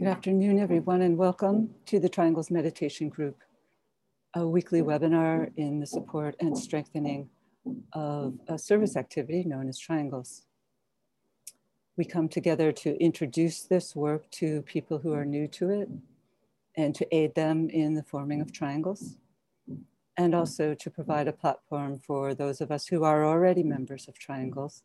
[0.00, 3.36] Good afternoon, everyone, and welcome to the Triangles Meditation Group,
[4.32, 7.28] a weekly webinar in the support and strengthening
[7.92, 10.46] of a service activity known as Triangles.
[11.98, 15.90] We come together to introduce this work to people who are new to it
[16.78, 19.16] and to aid them in the forming of triangles,
[20.16, 24.18] and also to provide a platform for those of us who are already members of
[24.18, 24.82] Triangles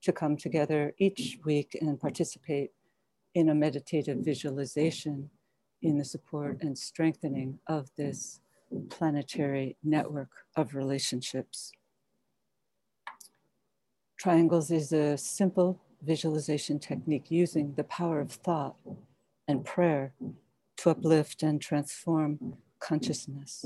[0.00, 2.72] to come together each week and participate
[3.34, 5.30] in a meditative visualization
[5.82, 8.40] in the support and strengthening of this
[8.90, 11.72] planetary network of relationships.
[14.16, 18.76] Triangles is a simple visualization technique using the power of thought
[19.48, 20.12] and prayer
[20.76, 23.64] to uplift and transform consciousness.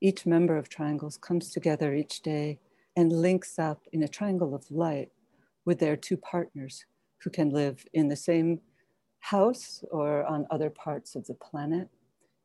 [0.00, 2.58] Each member of Triangles comes together each day
[2.96, 5.10] and links up in a triangle of light
[5.64, 6.84] with their two partners
[7.22, 8.60] who can live in the same
[9.20, 11.88] house or on other parts of the planet.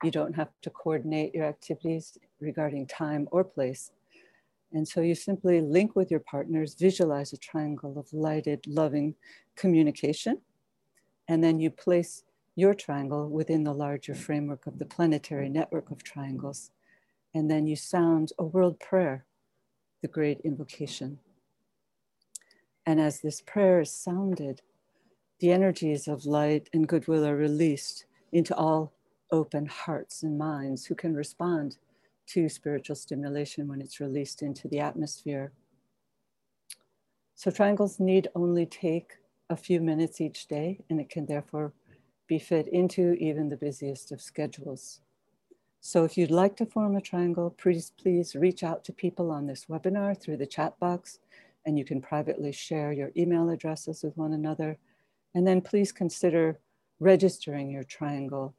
[0.04, 3.92] You don't have to coordinate your activities regarding time or place.
[4.74, 9.16] And so you simply link with your partners, visualize a triangle of lighted, loving
[9.56, 10.42] communication,
[11.28, 12.24] and then you place
[12.56, 16.72] your triangle within the larger framework of the planetary network of triangles.
[17.34, 19.26] And then you sound a world prayer,
[20.02, 21.20] the great invocation.
[22.86, 24.62] And as this prayer is sounded,
[25.40, 28.94] the energies of light and goodwill are released into all
[29.32, 31.78] open hearts and minds who can respond
[32.28, 35.52] to spiritual stimulation when it's released into the atmosphere.
[37.36, 39.18] So, triangles need only take
[39.50, 41.74] a few minutes each day, and it can therefore
[42.28, 45.02] be fit into even the busiest of schedules.
[45.82, 49.46] So, if you'd like to form a triangle, please, please reach out to people on
[49.46, 51.20] this webinar through the chat box,
[51.66, 54.78] and you can privately share your email addresses with one another
[55.36, 56.60] and then please consider
[57.00, 58.56] registering your triangle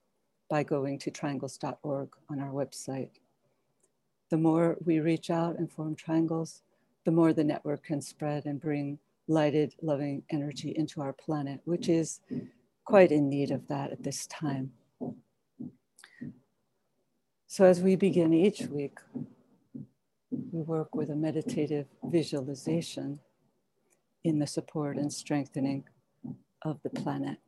[0.48, 3.10] by going to triangles.org on our website.
[4.30, 6.62] The more we reach out and form triangles,
[7.04, 11.88] the more the network can spread and bring lighted, loving energy into our planet, which
[11.88, 12.20] is
[12.84, 14.72] quite in need of that at this time.
[17.46, 18.98] So, as we begin each week,
[20.30, 23.20] we work with a meditative visualization
[24.24, 25.84] in the support and strengthening
[26.62, 27.38] of the planet.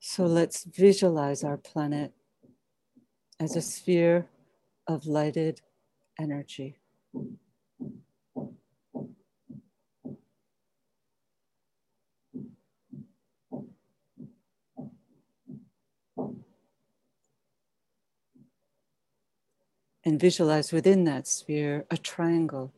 [0.00, 2.12] So let's visualize our planet
[3.38, 4.26] as a sphere
[4.86, 5.60] of lighted
[6.18, 6.78] energy.
[20.04, 22.72] And visualize within that sphere a triangle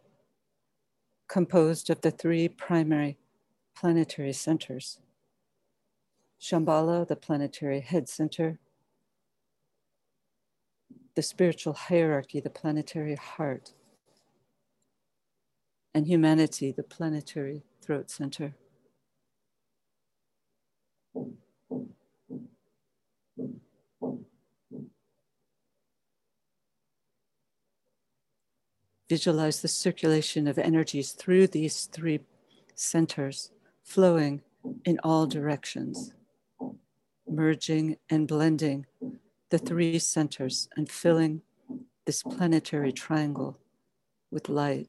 [1.29, 3.17] composed of the three primary
[3.77, 4.99] planetary centers.
[6.41, 8.59] Shambhala, the planetary head center,
[11.15, 13.73] the spiritual hierarchy, the planetary heart,
[15.95, 18.55] and humanity, the planetary throat center.
[29.13, 32.21] Visualize the circulation of energies through these three
[32.75, 33.51] centers
[33.83, 34.41] flowing
[34.87, 36.15] in all directions,
[37.29, 38.87] merging and blending
[39.51, 41.43] the three centers and filling
[42.07, 43.59] this planetary triangle
[44.31, 44.89] with light.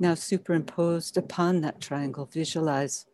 [0.00, 3.04] Now, superimposed upon that triangle, visualize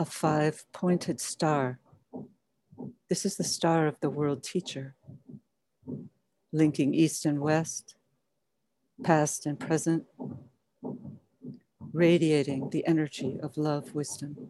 [0.00, 1.78] a five pointed star.
[3.08, 4.96] This is the star of the world teacher,
[6.52, 7.94] linking east and west,
[9.04, 10.06] past and present,
[11.92, 14.43] radiating the energy of love, wisdom.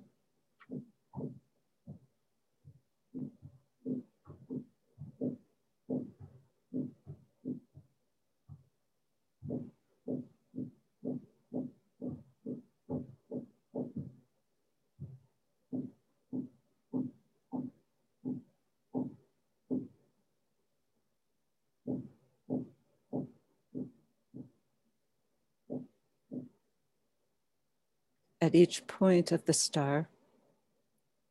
[28.54, 30.08] at each point of the star,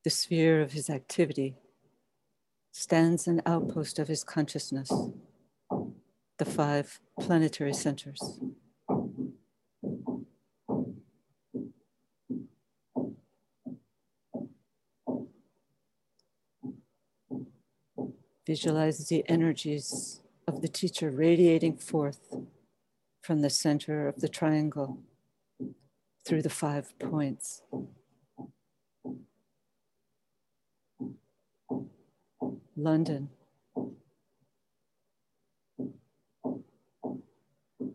[0.04, 1.56] the sphere of his activity,
[2.74, 4.92] stands an outpost of his consciousness,
[6.38, 8.42] the five planetary centers.
[18.46, 22.36] Visualize the energies of the teacher radiating forth
[23.22, 25.00] from the center of the triangle
[26.26, 27.62] through the five points.
[32.76, 33.30] London,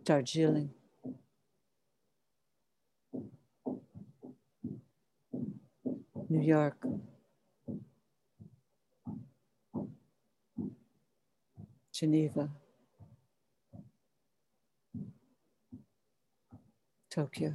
[0.05, 0.71] Darjeeling,
[6.29, 6.77] New York,
[11.93, 12.51] Geneva,
[17.11, 17.55] Tokyo.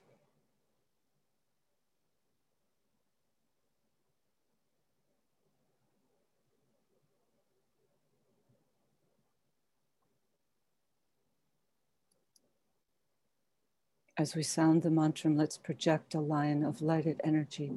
[14.21, 17.71] As we sound the mantra, let's project a line of lighted energy,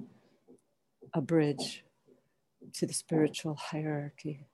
[1.15, 1.87] a bridge
[2.75, 4.45] to the spiritual hierarchy.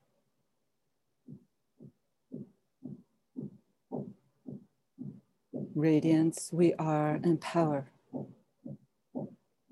[5.75, 7.90] Radiance, we are, and power.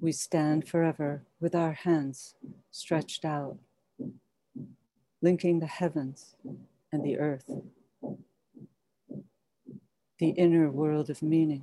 [0.00, 2.34] We stand forever with our hands
[2.72, 3.58] stretched out,
[5.22, 6.34] linking the heavens
[6.90, 7.48] and the earth,
[10.18, 11.62] the inner world of meaning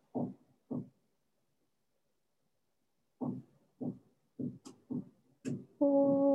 [5.83, 6.30] Oh.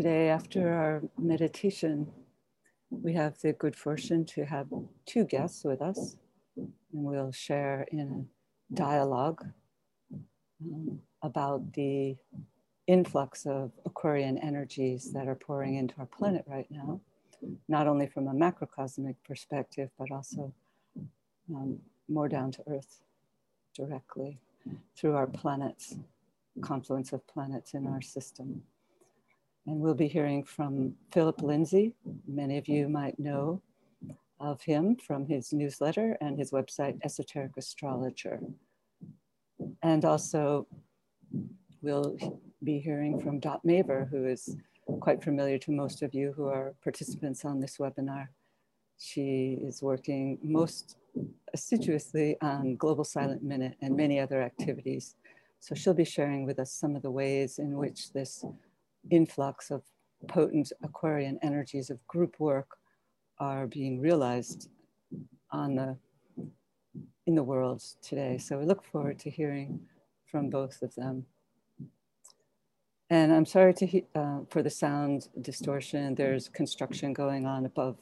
[0.00, 2.10] Today, after our meditation,
[2.90, 4.66] we have the good fortune to have
[5.04, 6.16] two guests with us,
[6.56, 8.00] and we'll share in
[8.72, 9.44] a dialogue
[10.62, 12.16] um, about the
[12.86, 16.98] influx of Aquarian energies that are pouring into our planet right now,
[17.68, 20.50] not only from a macrocosmic perspective, but also
[21.54, 21.78] um,
[22.08, 23.02] more down to earth
[23.76, 24.40] directly
[24.96, 25.96] through our planets,
[26.62, 28.62] confluence of planets in our system.
[29.70, 31.94] And we'll be hearing from Phillip Lindsay.
[32.26, 33.62] Many of you might know
[34.40, 38.40] of him from his newsletter and his website, Esoteric Astrologer.
[39.84, 40.66] And also,
[41.82, 42.16] we'll
[42.64, 44.56] be hearing from Dot Maver, who is
[44.98, 48.26] quite familiar to most of you who are participants on this webinar.
[48.98, 50.96] She is working most
[51.54, 55.14] assiduously on Global Silent Minute and many other activities.
[55.60, 58.44] So she'll be sharing with us some of the ways in which this
[59.10, 59.82] influx of
[60.28, 62.76] potent Aquarian energies of group work
[63.38, 64.68] are being realized
[65.50, 65.96] on the
[67.26, 68.38] in the world today.
[68.38, 69.80] So we look forward to hearing
[70.30, 71.26] from both of them.
[73.08, 76.14] And I'm sorry to uh, for the sound distortion.
[76.14, 77.96] There's construction going on above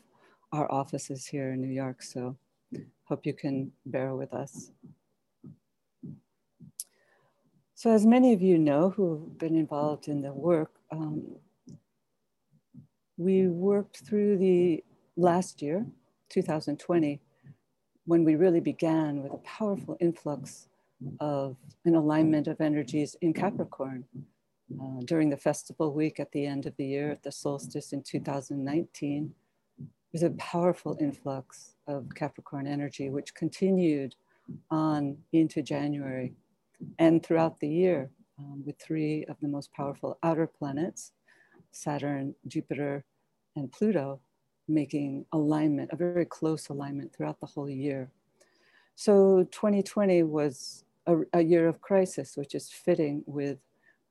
[0.52, 2.37] our offices here in New York, so
[3.05, 4.71] hope you can bear with us.
[7.75, 11.23] So as many of you know who've been involved in the work, um,
[13.16, 14.85] we worked through the
[15.16, 15.87] last year,
[16.30, 17.21] 2020,
[18.07, 20.68] when we really began with a powerful influx
[21.21, 24.04] of an alignment of energies in Capricorn.
[24.80, 28.02] Uh, during the festival week at the end of the year, at the solstice in
[28.02, 29.33] 2019,
[30.12, 34.14] there's a powerful influx of Capricorn energy, which continued
[34.71, 36.35] on into January
[36.99, 41.12] and throughout the year um, with three of the most powerful outer planets,
[41.73, 43.04] Saturn, Jupiter,
[43.57, 44.21] and Pluto,
[44.68, 48.11] making alignment, a very close alignment throughout the whole year.
[48.95, 53.59] So 2020 was a, a year of crisis, which is fitting with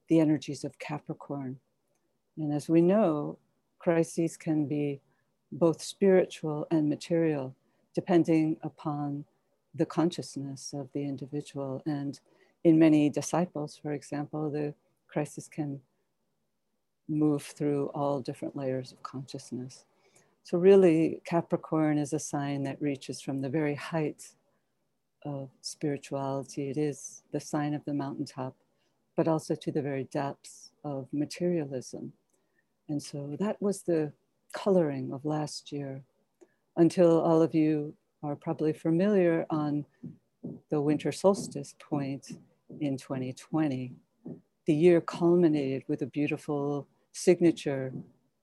[0.09, 1.59] the energies of Capricorn.
[2.37, 3.37] And as we know,
[3.79, 5.01] crises can be
[5.51, 7.55] both spiritual and material,
[7.93, 9.25] depending upon
[9.75, 11.81] the consciousness of the individual.
[11.85, 12.19] And
[12.67, 14.73] in many disciples, for example, the
[15.07, 15.79] crisis can
[17.07, 19.85] move through all different layers of consciousness.
[20.43, 24.35] So, really, Capricorn is a sign that reaches from the very heights
[25.23, 26.69] of spirituality.
[26.69, 28.55] It is the sign of the mountaintop,
[29.15, 32.11] but also to the very depths of materialism.
[32.89, 34.11] And so that was the
[34.53, 36.01] coloring of last year
[36.77, 37.93] until all of you
[38.23, 39.85] are probably familiar on
[40.69, 42.31] the winter solstice point
[42.79, 43.93] in 2020.
[44.65, 47.93] The year culminated with a beautiful signature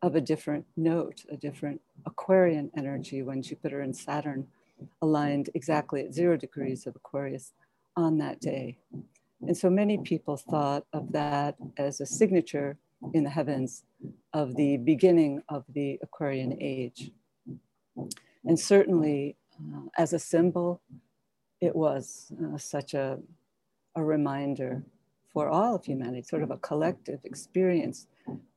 [0.02, 4.46] of a different note, a different Aquarian energy when Jupiter and Saturn
[5.02, 7.52] aligned exactly at zero degrees of Aquarius
[7.96, 8.76] on that day.
[9.46, 12.76] And so many people thought of that as a signature
[13.12, 13.84] in the heavens
[14.32, 17.10] of the beginning of the Aquarian age.
[18.44, 20.80] And certainly, uh, as a symbol,
[21.60, 23.18] it was uh, such a,
[23.96, 24.84] a reminder
[25.32, 28.06] for all of humanity, sort of a collective experience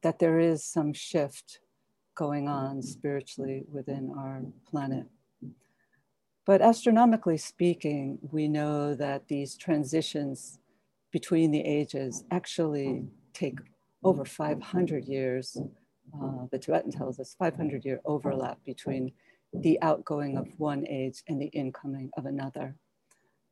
[0.03, 1.59] that there is some shift
[2.15, 5.05] going on spiritually within our planet.
[6.45, 10.59] But astronomically speaking, we know that these transitions
[11.11, 13.59] between the ages actually take
[14.03, 15.57] over 500 years.
[16.13, 19.11] Uh, the Tibetan tells us 500 year overlap between
[19.53, 22.75] the outgoing of one age and the incoming of another.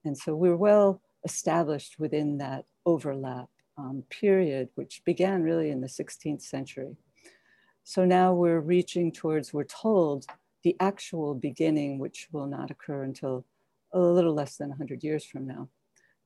[0.05, 5.87] And so we're well established within that overlap um, period, which began really in the
[5.87, 6.95] 16th century.
[7.83, 10.25] So now we're reaching towards, we're told,
[10.63, 13.45] the actual beginning, which will not occur until
[13.93, 15.69] a little less than 100 years from now.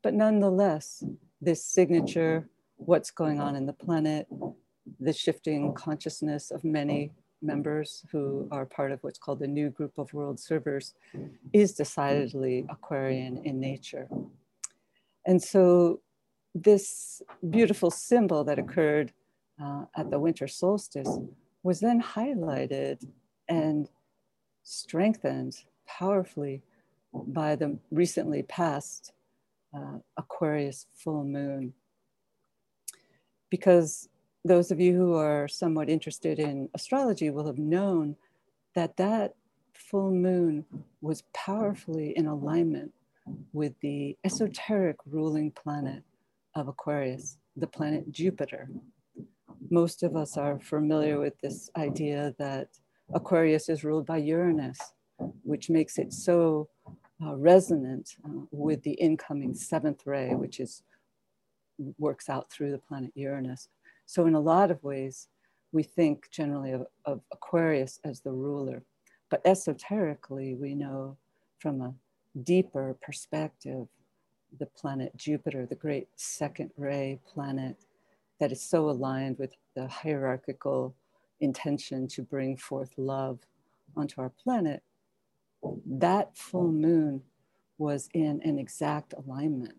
[0.02, 1.04] But nonetheless,
[1.42, 4.28] this signature, what's going on in the planet,
[5.00, 9.98] the shifting consciousness of many members who are part of what's called the new group
[9.98, 10.94] of world servers
[11.54, 14.08] is decidedly Aquarian in nature.
[15.26, 16.02] And so
[16.56, 19.14] this beautiful symbol that occurred
[19.62, 21.20] uh, at the winter solstice
[21.64, 23.06] was then highlighted
[23.48, 23.90] and
[24.64, 25.58] strengthened
[25.88, 26.62] powerfully
[27.14, 29.14] by the recently passed
[29.76, 31.74] uh, Aquarius full moon.
[33.50, 34.10] Because
[34.46, 38.16] those of you who are somewhat interested in astrology will have known
[38.76, 39.34] that that
[39.74, 40.66] full moon
[41.02, 42.94] was powerfully in alignment
[43.54, 46.04] with the esoteric ruling planet
[46.56, 48.70] of Aquarius, the planet Jupiter.
[49.70, 52.70] Most of us are familiar with this idea that
[53.14, 54.80] Aquarius is ruled by Uranus,
[55.44, 56.70] which makes it so
[57.24, 60.84] uh, resonant uh, with the incoming seventh ray, which is
[61.98, 63.70] works out through the planet Uranus.
[64.06, 65.28] So in a lot of ways,
[65.72, 68.84] we think generally of, of Aquarius as the ruler,
[69.30, 71.18] but esoterically, we know
[71.60, 71.94] from a
[72.44, 73.88] deeper perspective
[74.58, 77.78] the planet Jupiter, the great second ray planet
[78.40, 80.96] that is so aligned with the hierarchical
[81.40, 83.40] intention to bring forth love
[83.96, 84.82] onto our planet,
[85.86, 87.22] that full moon
[87.78, 89.76] was in an exact alignment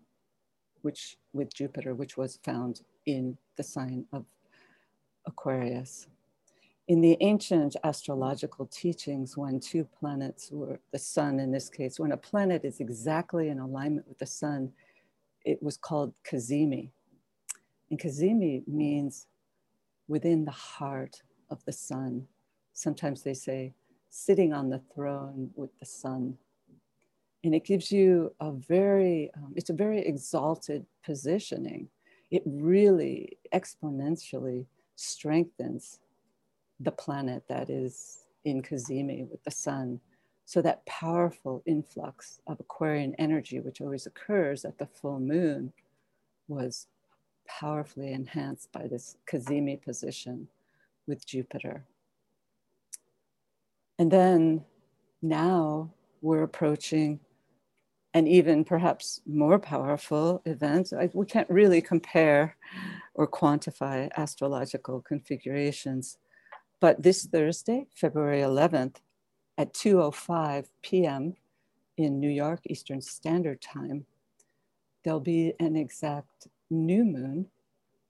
[0.83, 4.25] which with Jupiter, which was found in the sign of
[5.27, 6.07] Aquarius.
[6.91, 12.11] In the ancient astrological teachings, when two planets were, the sun in this case, when
[12.11, 14.73] a planet is exactly in alignment with the sun,
[15.45, 16.91] it was called Cazimi.
[17.91, 19.29] And Cazimi means
[20.09, 22.27] within the heart of the sun.
[22.73, 23.73] Sometimes they say
[24.09, 26.37] sitting on the throne with the sun.
[27.45, 31.89] And it gives you a very, um, it's a very exalted positioning.
[32.33, 34.67] It really exponentially
[34.97, 36.01] strengthens
[36.81, 40.01] the planet that is in Cazimi with the sun.
[40.47, 45.73] So that powerful influx of Aquarian energy, which always occurs at the full moon,
[46.49, 46.89] was
[47.47, 50.49] powerfully enhanced by this Cazimi position
[51.07, 51.85] with Jupiter.
[53.99, 54.65] And then
[55.23, 55.91] now
[56.23, 57.21] we're approaching
[58.15, 60.93] an even perhaps more powerful event.
[60.93, 62.57] I, we can't really compare
[63.15, 66.19] or quantify astrological configurations.
[66.81, 68.97] But this Thursday, February 11th,
[69.59, 71.35] at 2.05 p.m.
[71.99, 74.07] in New York Eastern Standard Time,
[75.05, 77.47] there'll be an exact new moon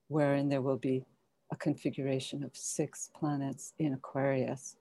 [0.06, 1.04] wherein there will be
[1.50, 4.76] a configuration of six planets in Aquarius.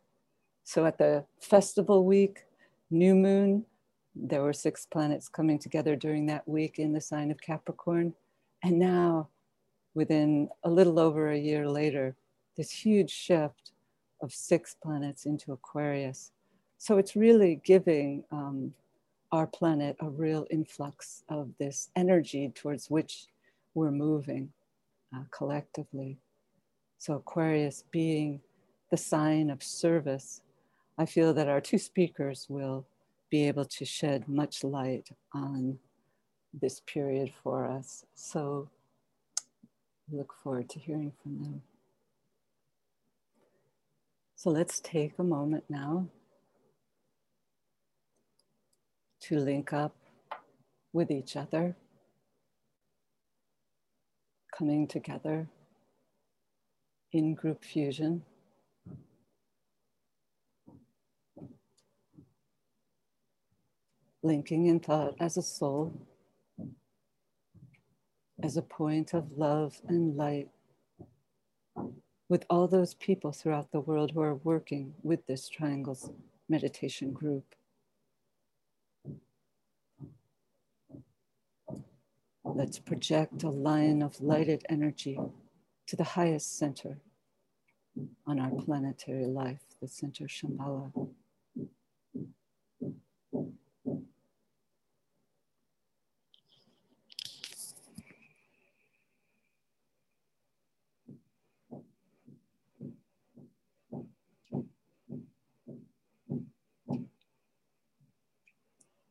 [0.63, 2.45] So at the festival week,
[2.91, 3.65] new moon,
[4.15, 8.13] there were six planets coming together during that week in the sign of Capricorn.
[8.63, 9.29] And now,
[9.95, 12.15] within a little over a year later,
[12.55, 13.71] this huge shift
[14.21, 16.31] of six planets into Aquarius.
[16.77, 18.73] So it's really giving um,
[19.31, 23.27] our planet a real influx of this energy towards which
[23.73, 24.51] we're moving
[25.15, 26.17] uh, collectively.
[26.97, 28.41] So, Aquarius being
[28.91, 30.41] the sign of service,
[30.97, 32.85] I feel that our two speakers will
[33.29, 35.77] be able to shed much light on
[36.59, 38.05] this period for us.
[38.15, 38.69] So,
[40.11, 41.61] look forward to hearing from them.
[44.41, 46.07] So, let's take a moment now
[49.23, 49.97] to link up
[50.93, 51.75] with each other,
[54.57, 55.49] coming together
[57.11, 58.23] in group fusion.
[64.23, 66.07] Linking in thought as a soul,
[68.41, 70.47] as a point of love and light
[72.29, 76.11] with all those people throughout the world who are working with this triangles
[76.47, 77.43] meditation group.
[82.43, 85.19] Let's project a line of lighted energy
[85.87, 86.99] to the highest center
[88.27, 90.91] on our planetary life, the center Shambhala.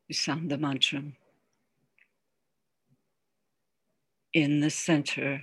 [0.09, 1.03] We sound the mantra.
[4.33, 5.43] In the center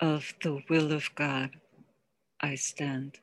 [0.00, 1.50] of the will of God,
[2.40, 3.20] I stand.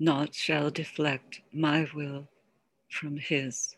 [0.00, 2.28] Naught shall deflect my will
[2.90, 3.76] from His.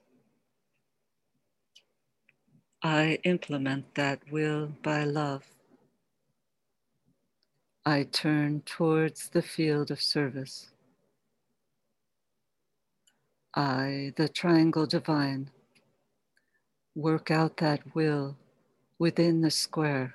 [2.82, 5.44] I implement that will by love.
[7.86, 10.71] I turn towards the field of service.
[13.54, 15.50] I, the triangle divine,
[16.94, 18.36] work out that will
[18.98, 20.14] within the square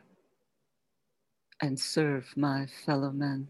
[1.62, 3.50] and serve my fellow men.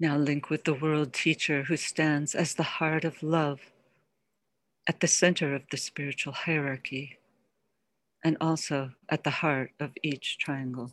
[0.00, 3.60] Now link with the world teacher who stands as the heart of love
[4.88, 7.18] at the center of the spiritual hierarchy
[8.24, 10.92] and also at the heart of each triangle.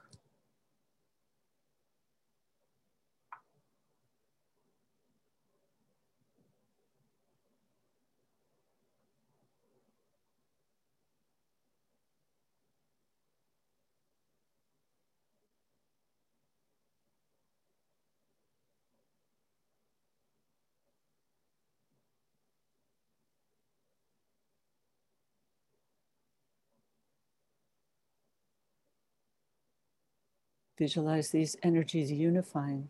[30.81, 32.89] Visualize these energies unifying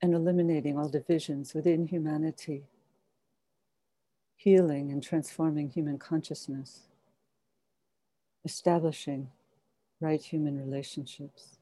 [0.00, 2.62] and eliminating all divisions within humanity,
[4.34, 6.84] healing and transforming human consciousness,
[8.46, 9.28] establishing
[10.00, 11.58] right human relationships.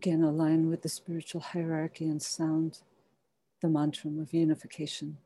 [0.00, 2.78] Again, align with the spiritual hierarchy and sound
[3.60, 5.18] the mantra of unification.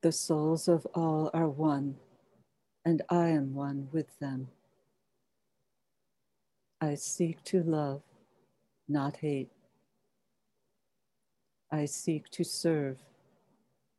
[0.00, 1.96] The souls of all are one,
[2.82, 4.48] and I am one with them.
[6.80, 8.00] I seek to love,
[8.88, 9.50] not hate.
[11.70, 13.00] I seek to serve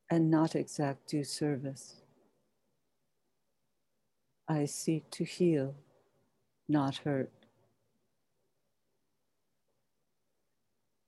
[0.10, 2.02] and not exact due service.
[4.48, 5.76] I seek to heal,
[6.68, 7.32] not hurt.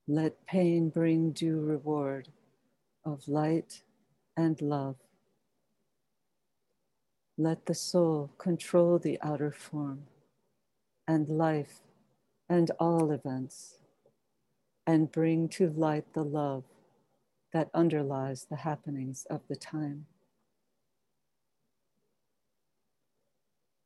[0.07, 2.29] Let pain bring due reward
[3.05, 3.83] of light
[4.35, 4.95] and love.
[7.37, 10.03] Let the soul control the outer form
[11.07, 11.81] and life
[12.49, 13.77] and all events
[14.87, 16.63] and bring to light the love
[17.53, 20.05] that underlies the happenings of the time.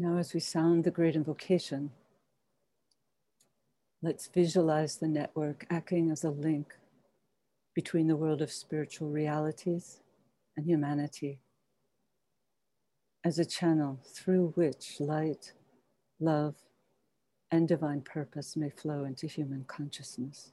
[0.00, 1.90] Now, as we sound the great invocation,
[4.00, 6.76] let's visualize the network acting as a link
[7.74, 10.00] between the world of spiritual realities
[10.56, 11.40] and humanity,
[13.24, 15.52] as a channel through which light,
[16.20, 16.54] love,
[17.50, 20.52] and divine purpose may flow into human consciousness.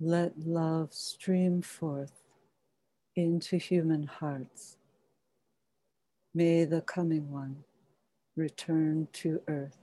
[0.00, 2.22] Let love stream forth
[3.16, 4.76] into human hearts.
[6.34, 7.64] May the coming one
[8.36, 9.78] return to earth.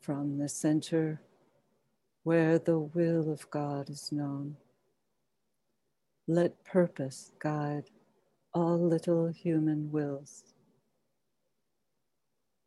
[0.00, 1.20] From the center
[2.22, 4.56] where the will of God is known,
[6.28, 7.90] let purpose guide
[8.54, 10.44] all little human wills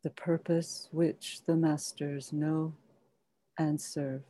[0.02, 2.74] the purpose which the masters know
[3.58, 4.22] and serve.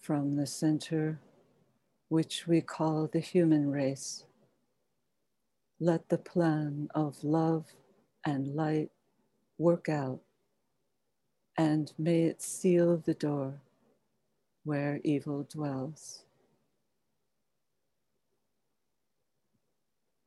[0.00, 1.20] From the center,
[2.08, 4.24] which we call the human race,
[5.80, 7.66] let the plan of love
[8.24, 8.90] and light
[9.58, 10.20] work out,
[11.58, 13.62] and may it seal the door
[14.64, 16.25] where evil dwells.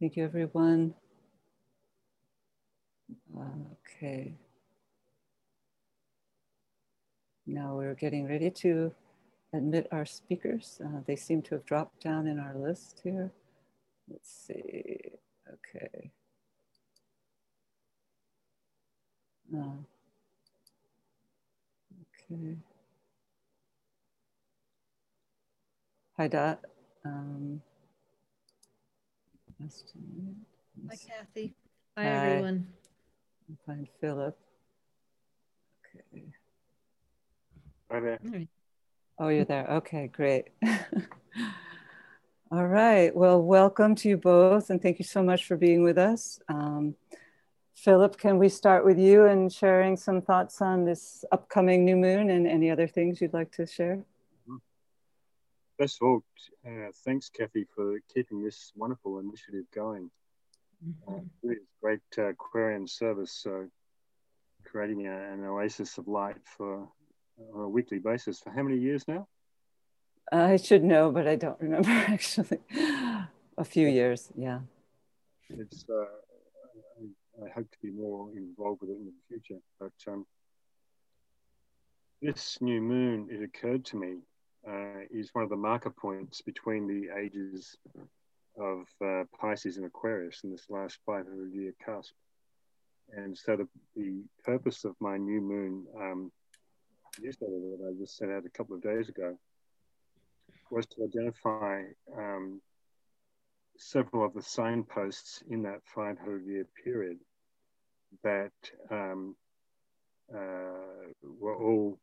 [0.00, 0.94] Thank you, everyone.
[3.36, 4.32] Okay.
[7.46, 8.94] Now we're getting ready to
[9.52, 10.80] admit our speakers.
[10.82, 13.30] Uh, they seem to have dropped down in our list here.
[14.08, 15.00] Let's see.
[15.52, 16.10] Okay.
[19.54, 19.82] Uh,
[22.32, 22.56] okay.
[26.16, 26.60] Hi, Dot.
[27.04, 27.60] Um,
[29.60, 31.54] Hi, Kathy.
[31.98, 32.16] Hi, Hi.
[32.16, 32.66] everyone.
[33.66, 34.38] find Phillip.
[36.14, 36.24] Okay.
[37.90, 38.18] Hi there.
[39.18, 39.70] Oh, you're there.
[39.70, 40.48] Okay, great.
[42.50, 43.14] All right.
[43.14, 46.40] Well, welcome to you both, and thank you so much for being with us.
[46.48, 46.94] Um,
[47.74, 52.30] Phillip, can we start with you and sharing some thoughts on this upcoming new moon
[52.30, 54.04] and any other things you'd like to share?
[55.80, 56.24] First of all,
[56.66, 60.10] uh, thanks, Kathy, for keeping this wonderful initiative going.
[60.86, 61.14] Mm-hmm.
[61.14, 63.66] Uh, it's great uh, Aquarian service, so
[64.66, 66.86] creating a, an oasis of light for
[67.54, 69.26] on a weekly basis for how many years now?
[70.30, 72.58] I should know, but I don't remember actually.
[73.56, 74.58] a few years, yeah.
[75.48, 75.86] It's.
[75.88, 76.04] Uh,
[77.40, 79.62] I, I, hope to be more involved with it in the future.
[79.78, 80.26] But um,
[82.20, 84.18] this new moon, it occurred to me,
[84.68, 87.76] uh, is one of the marker points between the ages
[88.58, 92.12] of uh, Pisces and Aquarius in this last 500 year cusp.
[93.12, 96.32] And so the, the purpose of my new moon um,
[97.20, 99.36] newsletter that I just sent out a couple of days ago
[100.70, 101.82] was to identify
[102.16, 102.60] um,
[103.76, 107.18] several of the signposts in that 500 year period
[108.22, 108.52] that
[108.90, 109.34] um,
[110.32, 111.98] uh, were all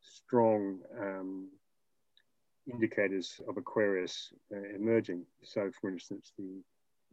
[0.00, 1.48] strong um,
[2.70, 5.24] indicators of Aquarius uh, emerging.
[5.42, 6.62] So, for instance, the,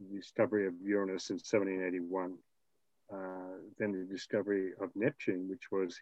[0.00, 2.34] the discovery of Uranus in 1781,
[3.12, 3.16] uh,
[3.78, 5.98] then the discovery of Neptune, which was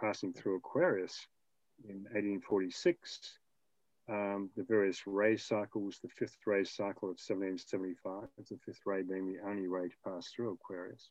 [0.00, 1.26] passing through Aquarius
[1.84, 3.38] in 1846,
[4.08, 9.32] um, the various ray cycles, the fifth ray cycle of 1775, the fifth ray being
[9.32, 11.10] the only ray to pass through Aquarius,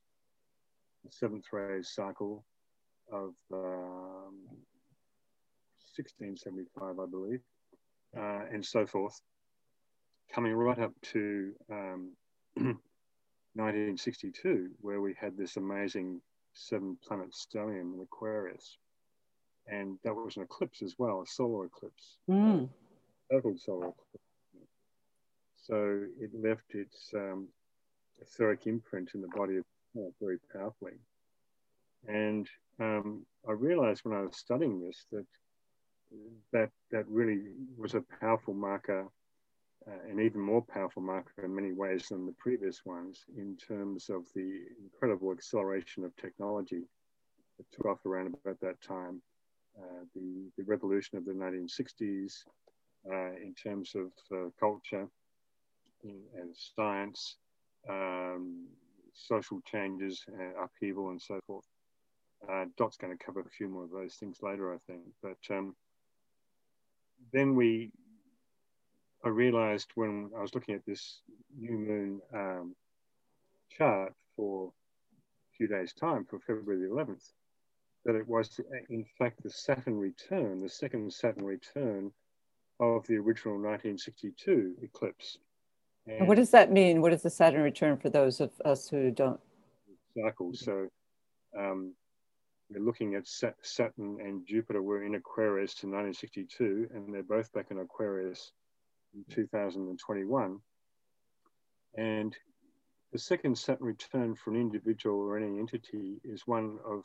[1.05, 2.43] the seventh ray cycle
[3.11, 4.33] of um,
[5.95, 7.41] 1675, I believe,
[8.17, 9.19] uh, and so forth,
[10.33, 12.11] coming right up to um,
[12.55, 16.21] 1962, where we had this amazing
[16.53, 18.77] seven planet stellium in Aquarius.
[19.67, 22.17] And that was an eclipse as well, a solar eclipse.
[22.29, 22.69] Mm.
[23.31, 24.27] Total solar eclipse.
[25.67, 27.49] So it left its um,
[28.21, 30.93] etheric imprint in the body of the very powerfully.
[32.07, 32.47] And
[32.79, 35.25] um, I realized when I was studying this that
[36.53, 37.41] that that really
[37.77, 39.07] was a powerful marker
[39.87, 44.09] uh, an even more powerful marker in many ways than the previous ones in terms
[44.09, 46.83] of the incredible acceleration of technology
[47.57, 49.21] that took off around about that time.
[49.77, 52.33] Uh, the, the revolution of the 1960s
[53.09, 55.07] uh, in terms of uh, culture
[56.03, 57.37] in, and science,
[57.89, 58.65] um,
[59.13, 61.65] social changes, uh, upheaval, and so forth.
[62.49, 65.03] Uh, Dot's going to cover a few more of those things later, I think.
[65.21, 65.75] But um,
[67.31, 67.91] then we
[69.23, 71.21] I realized when I was looking at this
[71.59, 72.75] new moon um,
[73.69, 77.31] chart for a few days' time, for February the 11th,
[78.05, 82.11] that it was in fact the Saturn return, the second Saturn return
[82.79, 85.39] of the original 1962 eclipse.
[86.05, 87.01] And what does that mean?
[87.01, 89.41] What is the Saturn return for those of us who don't?
[90.15, 90.53] Cycle.
[90.53, 90.87] So
[91.57, 91.93] um,
[92.69, 97.67] we're looking at Saturn and Jupiter were in Aquarius in 1962, and they're both back
[97.71, 98.51] in Aquarius
[99.13, 100.59] in 2021.
[101.95, 102.35] And
[103.13, 107.03] the second Saturn return for an individual or any entity is one of,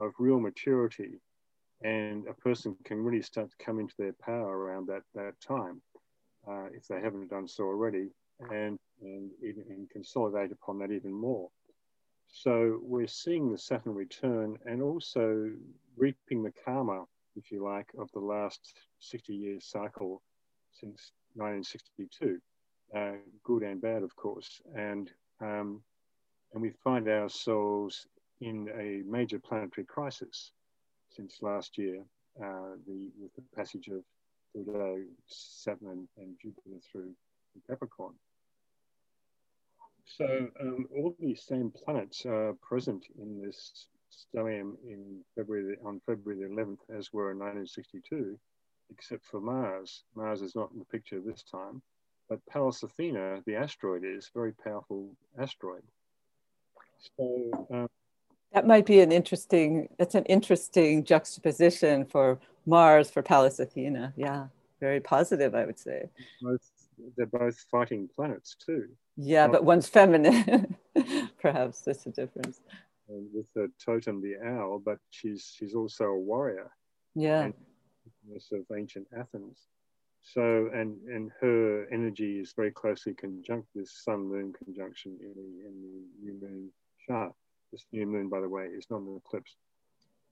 [0.00, 1.20] of real maturity.
[1.82, 5.80] And a person can really start to come into their power around that, that time,
[6.46, 8.10] uh, if they haven't done so already,
[8.50, 11.48] and, and, and consolidate upon that even more.
[12.34, 15.50] So we're seeing the Saturn return and also
[15.98, 17.04] reaping the karma,
[17.36, 20.22] if you like, of the last 60 years cycle
[20.72, 22.40] since 1962,
[22.96, 23.12] uh,
[23.44, 24.62] good and bad, of course.
[24.74, 25.10] And,
[25.42, 25.82] um,
[26.54, 28.06] and we find ourselves
[28.40, 30.52] in a major planetary crisis
[31.10, 32.02] since last year,
[32.42, 34.02] uh, the, with the passage of
[34.52, 37.12] Pluto, Saturn, and Jupiter through
[37.68, 38.14] Capricorn.
[40.04, 46.42] So um, all these same planets are present in this stellium in February on February
[46.42, 48.38] the 11th, as were in 1962
[48.92, 50.04] except for Mars.
[50.14, 51.82] Mars is not in the picture this time,
[52.28, 55.82] but Pallas Athena, the asteroid, is a very powerful asteroid.
[57.16, 57.88] So um,
[58.52, 59.88] that might be an interesting.
[59.98, 64.12] That's an interesting juxtaposition for Mars for Pallas Athena.
[64.16, 64.46] Yeah,
[64.80, 66.08] very positive, I would say.
[66.40, 66.70] Both,
[67.16, 68.88] they're both fighting planets too.
[69.16, 70.76] Yeah, but one's feminine.
[71.40, 72.60] Perhaps that's the difference.
[73.08, 76.70] With the totem, the owl, but she's she's also a warrior.
[77.14, 77.50] Yeah.
[78.52, 79.58] Of ancient Athens.
[80.22, 85.66] So, and and her energy is very closely conjunct this Sun Moon conjunction in the,
[85.66, 86.70] in the new moon
[87.06, 87.32] chart.
[87.72, 89.56] This new moon, by the way, is not an eclipse.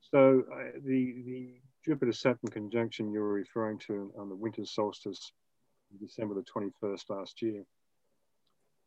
[0.00, 1.48] So, uh, the the
[1.84, 5.32] Jupiter Saturn conjunction you were referring to on the winter solstice,
[6.00, 7.64] December the 21st last year,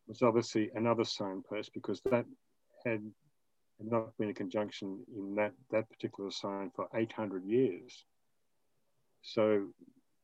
[0.08, 2.26] was obviously another signpost because that
[2.86, 3.02] had
[3.80, 8.06] not been a conjunction in that, that particular sign for 800 years.
[9.22, 9.68] So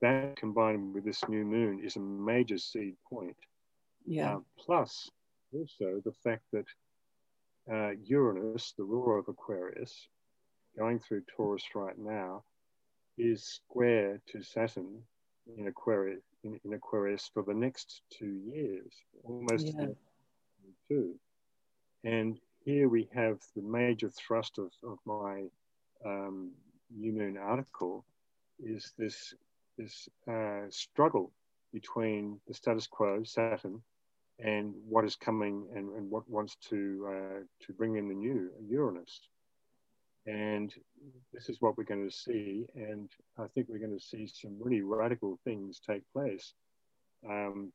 [0.01, 3.37] that combined with this new moon is a major seed point.
[4.05, 4.35] Yeah.
[4.35, 5.09] Uh, plus,
[5.53, 6.65] also the fact that
[7.71, 10.07] uh, Uranus, the ruler of Aquarius,
[10.77, 12.43] going through Taurus right now,
[13.17, 15.01] is square to Saturn
[15.57, 18.91] in Aquarius, in, in Aquarius for the next two years,
[19.23, 19.87] almost yeah.
[20.87, 21.15] two.
[22.03, 25.45] And here we have the major thrust of, of my
[26.05, 26.51] um,
[26.95, 28.05] new moon article
[28.59, 29.33] is this
[29.77, 31.31] this uh, struggle
[31.71, 33.81] between the status quo, Saturn,
[34.39, 38.49] and what is coming and, and what wants to uh, to bring in the new
[38.67, 39.21] Uranus.
[40.25, 40.73] And
[41.33, 42.65] this is what we're going to see.
[42.75, 46.53] And I think we're going to see some really radical things take place
[47.27, 47.71] um,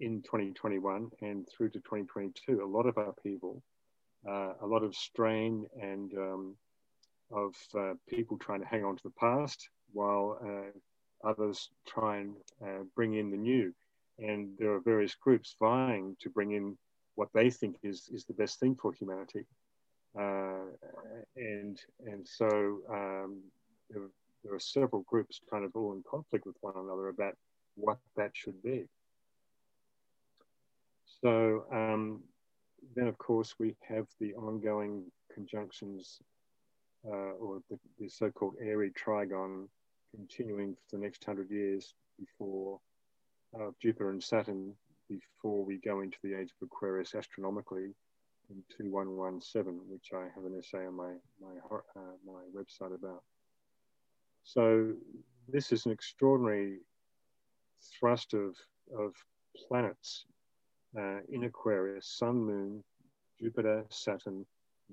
[0.00, 2.62] in 2021 and through to 2022.
[2.62, 3.62] A lot of upheaval,
[4.28, 6.56] uh, a lot of strain, and um,
[7.30, 12.36] of uh, people trying to hang on to the past while uh, others try and
[12.62, 13.72] uh, bring in the new.
[14.18, 16.76] And there are various groups vying to bring in
[17.16, 19.44] what they think is, is the best thing for humanity.
[20.18, 20.64] Uh,
[21.36, 23.42] and and so um,
[23.90, 24.02] there,
[24.42, 27.34] there, are several groups kind of all in conflict with one another about
[27.74, 28.86] what that should be.
[31.22, 32.22] So um,
[32.94, 35.04] then, of course, we have the ongoing
[35.34, 36.18] conjunctions
[37.06, 39.68] uh, or the, the so-called airy trigon
[40.14, 42.80] continuing for the next hundred years before
[43.58, 44.72] uh, Jupiter and Saturn
[45.08, 47.94] before we go into the age of Aquarius astronomically
[48.50, 53.22] in 2117, which I have an essay on my, my, uh, my website about.
[54.44, 54.92] So
[55.48, 56.78] this is an extraordinary
[57.98, 58.54] thrust of,
[58.96, 59.14] of
[59.68, 60.26] planets
[60.98, 62.84] uh, in Aquarius, Sun, Moon,
[63.40, 64.46] Jupiter, Saturn,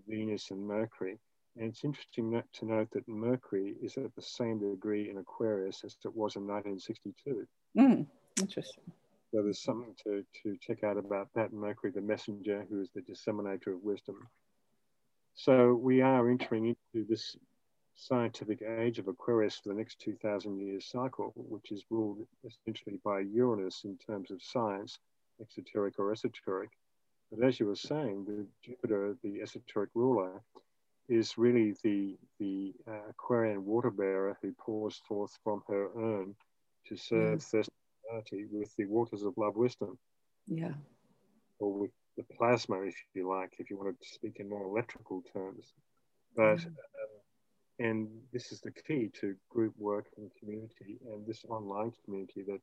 [0.08, 1.20] Venus, and Mercury.
[1.56, 5.96] And it's interesting to note that Mercury is at the same degree in Aquarius as
[6.04, 7.48] it was in 1962.
[7.78, 8.08] Mm,
[8.40, 8.84] interesting.
[9.34, 13.02] So there's something to, to check out about that Mercury, the messenger, who is the
[13.02, 14.28] disseminator of wisdom.
[15.34, 17.36] So we are entering into this
[17.96, 23.22] scientific age of Aquarius for the next 2,000 years cycle, which is ruled essentially by
[23.22, 25.00] Uranus in terms of science,
[25.42, 26.70] exoteric or esoteric.
[27.32, 30.44] But as you were saying, the Jupiter, the esoteric ruler,
[31.10, 36.36] is really the, the uh, Aquarian water bearer who pours forth from her urn
[36.88, 37.68] to serve mm
[38.52, 39.98] with the waters of love wisdom.
[40.48, 40.74] Yeah.
[41.60, 45.24] Or with the plasma, if you like, if you want to speak in more electrical
[45.34, 45.74] terms.
[46.36, 46.68] But, mm.
[46.68, 46.74] um,
[47.80, 52.62] and this is the key to group work and community and this online community that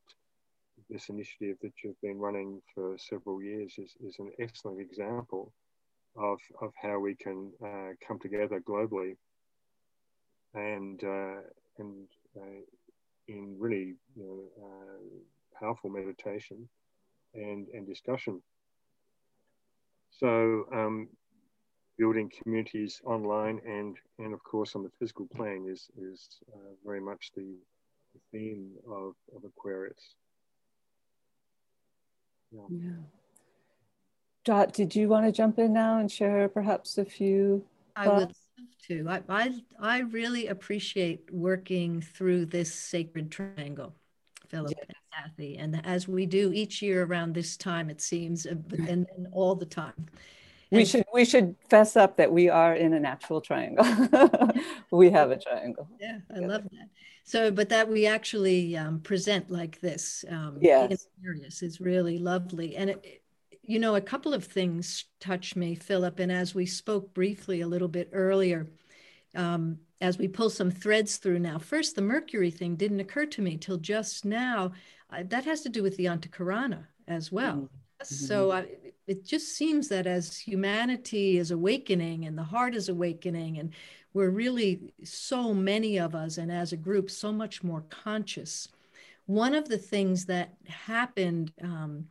[0.88, 5.52] this initiative that you've been running for several years is, is an excellent example
[6.16, 9.16] of, of how we can uh, come together globally
[10.54, 11.40] and, uh,
[11.78, 12.62] and uh,
[13.30, 16.68] in really you know, uh, powerful meditation
[17.34, 18.42] and, and discussion.
[20.10, 21.08] So um,
[21.98, 27.00] building communities online and, and of course on the physical plane is, is uh, very
[27.00, 27.54] much the,
[28.14, 30.14] the theme of, of Aquarius.
[32.52, 32.66] Yeah.
[32.70, 32.90] yeah.
[34.44, 37.64] Dot, did you want to jump in now and share perhaps a few?
[37.94, 38.08] Thoughts?
[38.08, 38.36] I would love
[38.88, 39.06] to.
[39.08, 43.94] I, I, I really appreciate working through this sacred triangle,
[44.48, 44.86] Phillip yes.
[44.88, 45.56] and Kathy.
[45.58, 49.54] And as we do each year around this time, it seems, uh, and, and all
[49.54, 50.06] the time.
[50.70, 53.84] we should we should fess up that we are in an actual triangle.
[54.92, 55.88] we have a triangle.
[56.00, 56.88] Yeah, I love that.
[57.24, 61.06] So, but that we actually um, present like this, um, yes,
[61.62, 63.19] is really lovely, and it,
[63.70, 66.18] you know, a couple of things touch me, Phillip.
[66.18, 68.66] And as we spoke briefly a little bit earlier,
[69.36, 73.42] um, as we pull some threads through now, first, the Mercury thing didn't occur to
[73.42, 74.72] me till just now.
[75.08, 77.68] Uh, that has to do with the Antahkarana as well.
[78.02, 78.66] So I,
[79.06, 83.72] it just seems that as humanity is awakening and the heart is awakening, and
[84.14, 88.66] we're really so many of us, and as a group, so much more conscious.
[89.26, 92.06] One of the things that happened um,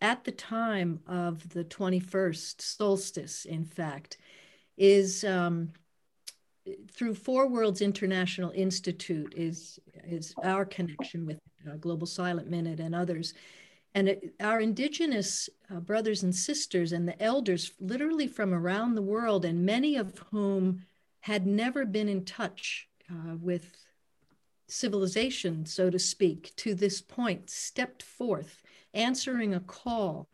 [0.00, 4.18] at the time of the 21st solstice, in fact,
[4.76, 5.72] is um,
[6.90, 11.38] through Four Worlds International Institute is is our connection with
[11.68, 13.34] uh, Global Silent Minute and others.
[13.94, 19.02] And it, our indigenous uh, brothers and sisters and the elders, literally from around the
[19.02, 20.84] world, and many of whom
[21.20, 23.72] had never been in touch uh, with
[24.66, 28.62] civilization, so to speak, to this point, stepped forth,
[28.94, 30.28] answering a call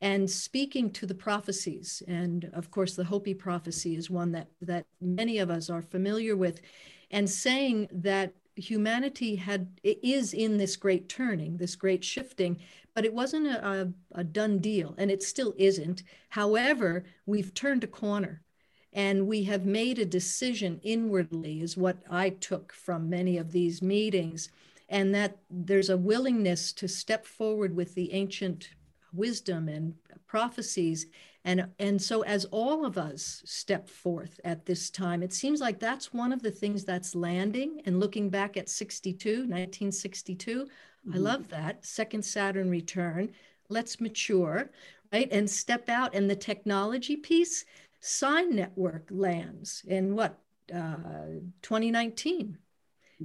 [0.00, 2.02] and speaking to the prophecies.
[2.08, 6.36] And of course, the Hopi prophecy is one that, that many of us are familiar
[6.36, 6.60] with,
[7.10, 12.58] and saying that humanity had is in this great turning, this great shifting,
[12.94, 16.02] but it wasn't a, a, a done deal, and it still isn't.
[16.30, 18.42] However, we've turned a corner
[18.92, 23.80] and we have made a decision inwardly, is what I took from many of these
[23.80, 24.50] meetings,
[24.92, 28.68] and that there's a willingness to step forward with the ancient
[29.14, 29.94] wisdom and
[30.26, 31.06] prophecies.
[31.44, 35.80] And, and so, as all of us step forth at this time, it seems like
[35.80, 37.80] that's one of the things that's landing.
[37.86, 41.14] And looking back at 62, 1962, mm-hmm.
[41.14, 41.84] I love that.
[41.84, 43.32] Second Saturn return.
[43.70, 44.70] Let's mature,
[45.10, 45.28] right?
[45.32, 46.14] And step out.
[46.14, 47.64] And the technology piece,
[48.00, 50.38] SINE Network lands in what,
[50.72, 52.58] uh, 2019?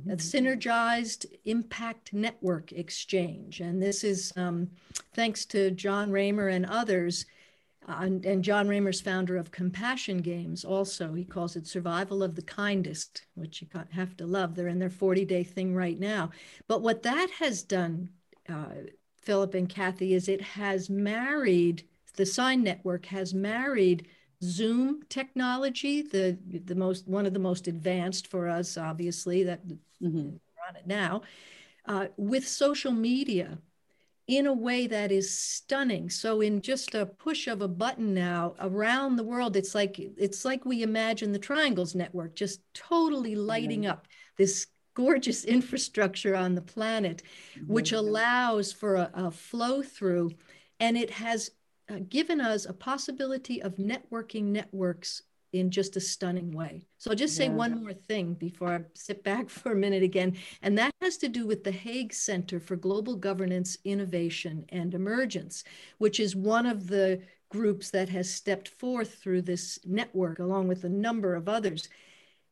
[0.05, 0.13] Mm-hmm.
[0.13, 3.61] synergized impact network exchange.
[3.61, 4.69] And this is um,
[5.13, 7.25] thanks to Jon Ramer and others.
[7.87, 11.13] Uh, and, and, Jon Ramer's founder of Compassion Games also.
[11.13, 14.55] He calls it Survival of the Kindest, which you have to love.
[14.55, 16.31] They're in their 40 day thing right now.
[16.67, 18.09] But what that has done,
[18.49, 18.89] uh,
[19.21, 21.83] Phillip and Kathy, is it has married,
[22.17, 24.07] the SINE Network has married
[24.43, 29.61] Zoom technology, the the most one of the most advanced for us, obviously that
[30.01, 30.17] mm-hmm.
[30.17, 31.21] we're on it now,
[31.85, 33.59] uh, with social media
[34.27, 36.09] in a way that is stunning.
[36.09, 40.43] So in just a push of a button now around the world, it's like it's
[40.43, 43.91] like we imagine the Triangles Network just totally lighting mm-hmm.
[43.91, 47.23] up this gorgeous infrastructure on the planet,
[47.55, 47.71] mm-hmm.
[47.71, 50.31] which allows for a, a flow through,
[50.79, 51.51] and it has
[51.89, 55.21] uh, given us a possibility of networking networks
[55.53, 56.85] in just a stunning way.
[56.97, 57.53] So I'll just say yeah.
[57.53, 61.29] one more thing before I sit back for a minute again, and that has to
[61.29, 65.63] do with the Hague Center for Global Governance, Innovation, and Emergence,
[65.97, 70.83] which is one of the groups that has stepped forth through this network, along with
[70.83, 71.89] a number of others.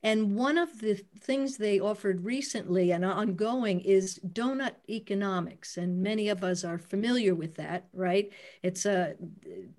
[0.03, 5.77] And one of the things they offered recently and ongoing is donut economics.
[5.77, 8.31] And many of us are familiar with that, right?
[8.61, 9.15] It's a,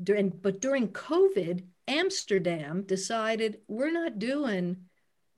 [0.02, 4.76] during, but during COVID, Amsterdam decided we're not doing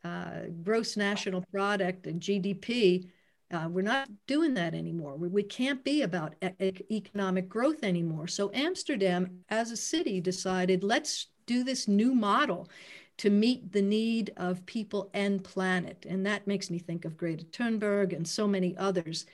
[0.04, 3.10] uh, gross national product and GDP.
[3.50, 5.16] Uh, we're not doing that anymore.
[5.16, 8.26] We, we can't be about e economic growth anymore.
[8.26, 12.68] So Amsterdam, as a city, decided let's do this new model
[13.18, 16.06] to meet the need of people and planet.
[16.08, 19.26] And that makes me think of Greta Thunberg and so many others.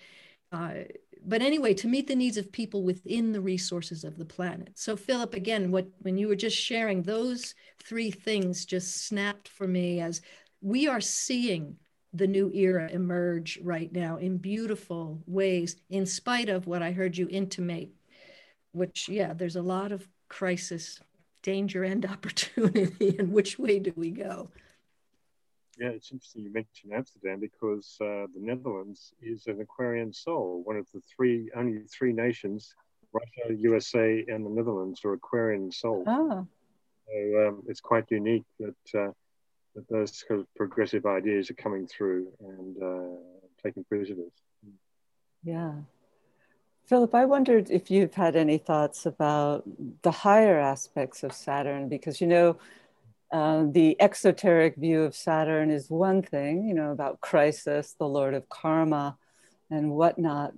[0.51, 0.85] Uh,
[1.27, 4.71] but anyway, to meet the needs of people within the resources of the planet.
[4.75, 9.67] So, Phillip, again, what when you were just sharing, those three things just snapped for
[9.67, 10.21] me as
[10.61, 11.77] we are seeing
[12.13, 17.17] the new era emerge right now in beautiful ways, in spite of what I heard
[17.17, 17.91] you intimate,
[18.73, 21.01] which, yeah, there's a lot of crisis
[21.43, 24.51] danger and opportunity and which way do we go?
[25.79, 30.63] Yeah, it's interesting you mentioned Amsterdam because uh, the Netherlands is an Aquarian soul.
[30.65, 32.75] One of the three, only three nations,
[33.13, 36.05] Russia, USA, and the Netherlands are Aquarian souls.
[36.09, 36.47] Oh.
[37.07, 39.13] So um, it's quite unique that, uh,
[39.75, 43.17] that those kind of progressive ideas are coming through and uh,
[43.63, 44.33] taking prisoners.
[45.43, 45.73] Yeah.
[46.87, 49.65] Phillip, I wondered if you've had any thoughts about
[50.03, 52.59] the higher aspects of Saturn, because you know,
[53.35, 58.33] uh, the exoteric view of Saturn is one thing, you know, about crisis, the Lord
[58.33, 59.19] of Karma,
[59.69, 60.53] and whatnot.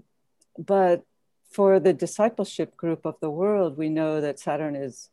[0.59, 1.03] But
[1.51, 5.09] for the discipleship group of the world, we know that Saturn is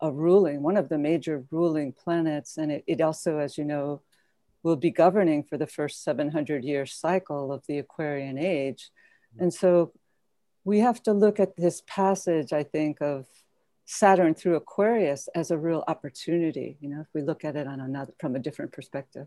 [0.00, 2.56] a ruling, one of the major ruling planets.
[2.56, 4.00] And it, it also, as you know,
[4.62, 8.90] will be governing for the first 700 year cycle of the Aquarian age.
[9.38, 9.92] And so
[10.64, 13.26] we have to look at this passage, I think, of
[13.84, 17.80] Saturn through Aquarius as a real opportunity, you know, if we look at it on
[17.80, 19.26] another from a different perspective.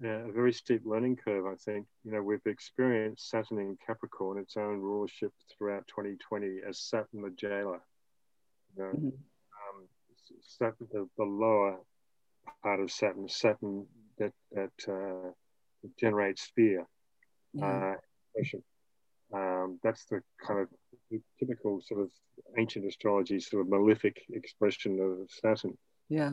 [0.00, 1.86] Yeah, a very steep learning curve, I think.
[2.04, 7.30] You know, we've experienced Saturn in Capricorn, its own rulership throughout 2020 as Saturn the
[7.30, 7.80] jailer.
[8.76, 9.06] You know, mm-hmm.
[9.08, 9.88] um,
[10.40, 11.78] Saturn, the, the, lower
[12.62, 13.86] part of Saturn, Saturn
[14.18, 15.30] that, that uh,
[16.00, 16.86] generates fear,
[17.52, 17.94] yeah.
[17.94, 20.68] uh, um, that's the kind of
[21.38, 22.10] typical sort of
[22.58, 25.76] ancient astrology sort of malefic expression of Saturn.
[26.08, 26.32] Yeah.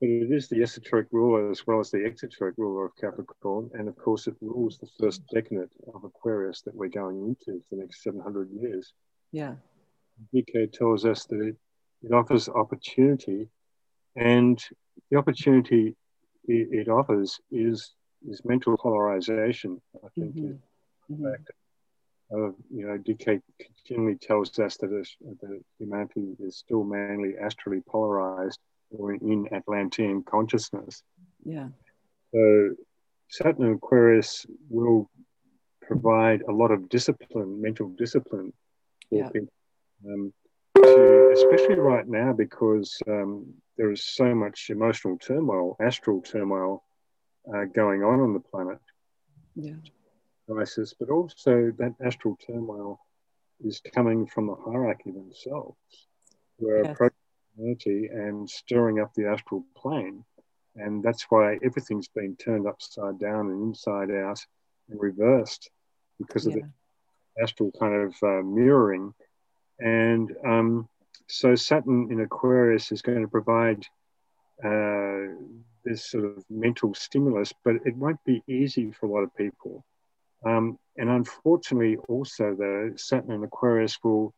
[0.00, 3.70] But it is the esoteric ruler as well as the exoteric ruler of Capricorn.
[3.74, 7.76] And of course, it rules the first decade of Aquarius that we're going into for
[7.76, 8.92] the next 700 years.
[9.32, 9.54] Yeah.
[10.34, 11.56] DK tells us that it,
[12.02, 13.48] it offers opportunity,
[14.16, 14.62] and
[15.10, 15.96] the opportunity
[16.46, 17.92] it, it offers is,
[18.28, 20.36] is mental polarization, I think.
[20.36, 21.14] Mm-hmm.
[21.14, 21.34] Mm-hmm.
[22.34, 28.58] Uh, you know, DK continually tells us that, that humanity is still mainly astrally polarized
[28.90, 31.02] or in Atlantean consciousness.
[31.44, 31.68] Yeah.
[32.32, 32.70] So
[33.30, 35.08] Saturn and Aquarius will
[35.80, 38.52] provide a lot of discipline, mental discipline
[39.10, 39.28] for yeah.
[39.28, 39.52] people.
[40.06, 40.32] Um,
[40.76, 46.82] to, especially right now because um, there is so much emotional turmoil, astral turmoil
[47.48, 48.78] uh, going on on the planet.
[49.54, 49.74] Yeah.
[50.48, 53.00] Crisis, but also that astral turmoil
[53.64, 55.76] is coming from the hierarchy themselves,
[56.58, 56.96] who are yes
[57.56, 60.24] humanity and stirring up the astral plane.
[60.76, 64.40] And that's why everything's been turned upside down and inside out
[64.90, 65.70] and reversed
[66.18, 66.62] because of yeah.
[67.36, 69.14] the astral kind of uh, mirroring.
[69.78, 70.88] And um,
[71.28, 73.84] so Saturn in Aquarius is going to provide
[74.64, 75.34] uh,
[75.84, 79.84] this sort of mental stimulus, but it won't be easy for a lot of people.
[80.44, 84.34] Um, and unfortunately, also, though, Saturn and Aquarius will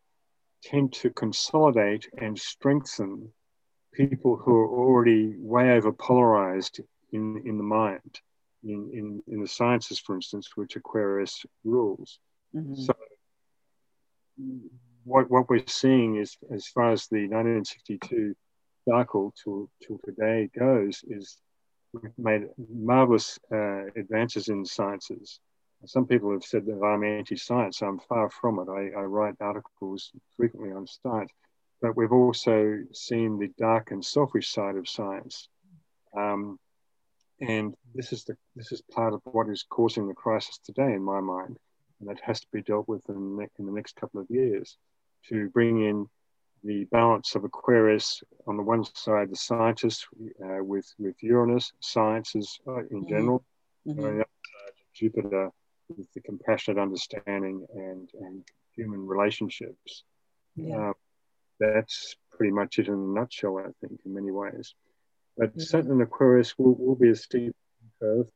[0.63, 3.33] tend to consolidate and strengthen
[3.93, 6.81] people who are already way over polarized
[7.13, 8.21] in, in the mind,
[8.65, 12.19] in, in, in the sciences, for instance, which Aquarius rules.
[12.55, 12.75] Mm-hmm.
[12.75, 12.95] So,
[15.05, 18.35] what, what we're seeing is, as far as the 1962
[18.89, 21.39] cycle till, to today goes, is
[21.93, 25.41] we've made marvelous uh, advances in sciences
[25.85, 27.83] some people have said that I'm anti-science.
[27.83, 28.69] I'm far from it.
[28.69, 31.31] I, I write articles frequently on science,
[31.83, 35.49] but we've also seen the dark and selfish side of science.
[36.17, 36.59] Um,
[37.41, 41.03] and this is the this is part of what is causing the crisis today, in
[41.03, 41.59] my mind,
[42.01, 44.79] and that has to be dealt with in the, in the next couple of years
[45.29, 46.07] to bring in
[46.65, 50.07] the balance of Aquarius on the one side, the scientists
[50.43, 53.45] uh, with with Uranus, sciences uh, in general,
[53.87, 54.01] mm-hmm.
[54.01, 55.51] on the other side, Jupiter
[55.89, 60.05] with the compassionate understanding and, and human relationships.
[60.55, 60.91] Yeah.
[60.91, 60.93] Uh,
[61.59, 64.75] that's pretty much it in a nutshell, I think, in many ways.
[65.37, 65.61] But mm-hmm.
[65.61, 67.55] Saturn Aquarius will, will be a steep
[68.01, 68.27] curve,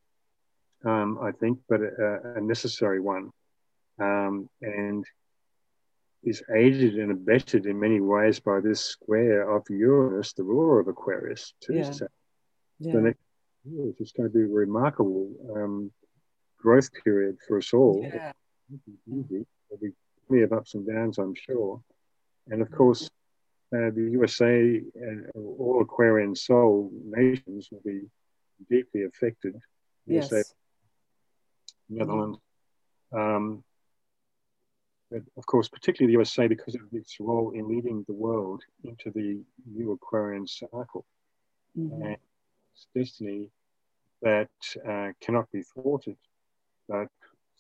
[0.85, 3.31] um, I think, but a, a necessary one.
[3.99, 5.05] Um, and
[6.23, 10.89] is aided and abetted in many ways by this square of Uranus, the ruler of
[10.89, 11.91] Aquarius, to yeah.
[11.91, 12.09] Saturn.
[12.79, 12.93] Yeah.
[12.93, 13.21] The next
[13.65, 15.31] years is going to be remarkable.
[15.55, 15.93] Um,
[16.61, 18.01] growth period for us all.
[18.03, 18.33] Yeah.
[19.09, 19.47] Easy.
[19.69, 19.93] There'll be
[20.29, 21.83] plenty of ups and downs, I'm sure.
[22.49, 23.11] And of course,
[23.75, 28.03] uh, the USA and all Aquarian soul nations will be
[28.69, 29.57] deeply affected.
[30.07, 30.31] Yes.
[30.31, 30.49] USA,
[31.89, 32.39] Netherlands.
[33.13, 33.65] Um,
[35.11, 39.11] but of course, particularly the USA because of its role in leading the world into
[39.11, 41.05] the new Aquarian cycle.
[41.77, 42.03] Mm-hmm.
[42.03, 42.17] And
[42.73, 43.51] its destiny
[44.23, 44.51] that
[44.89, 46.17] uh, cannot be thwarted
[46.93, 47.05] uh,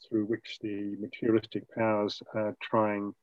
[0.08, 3.14] through which the materialistic powers are trying,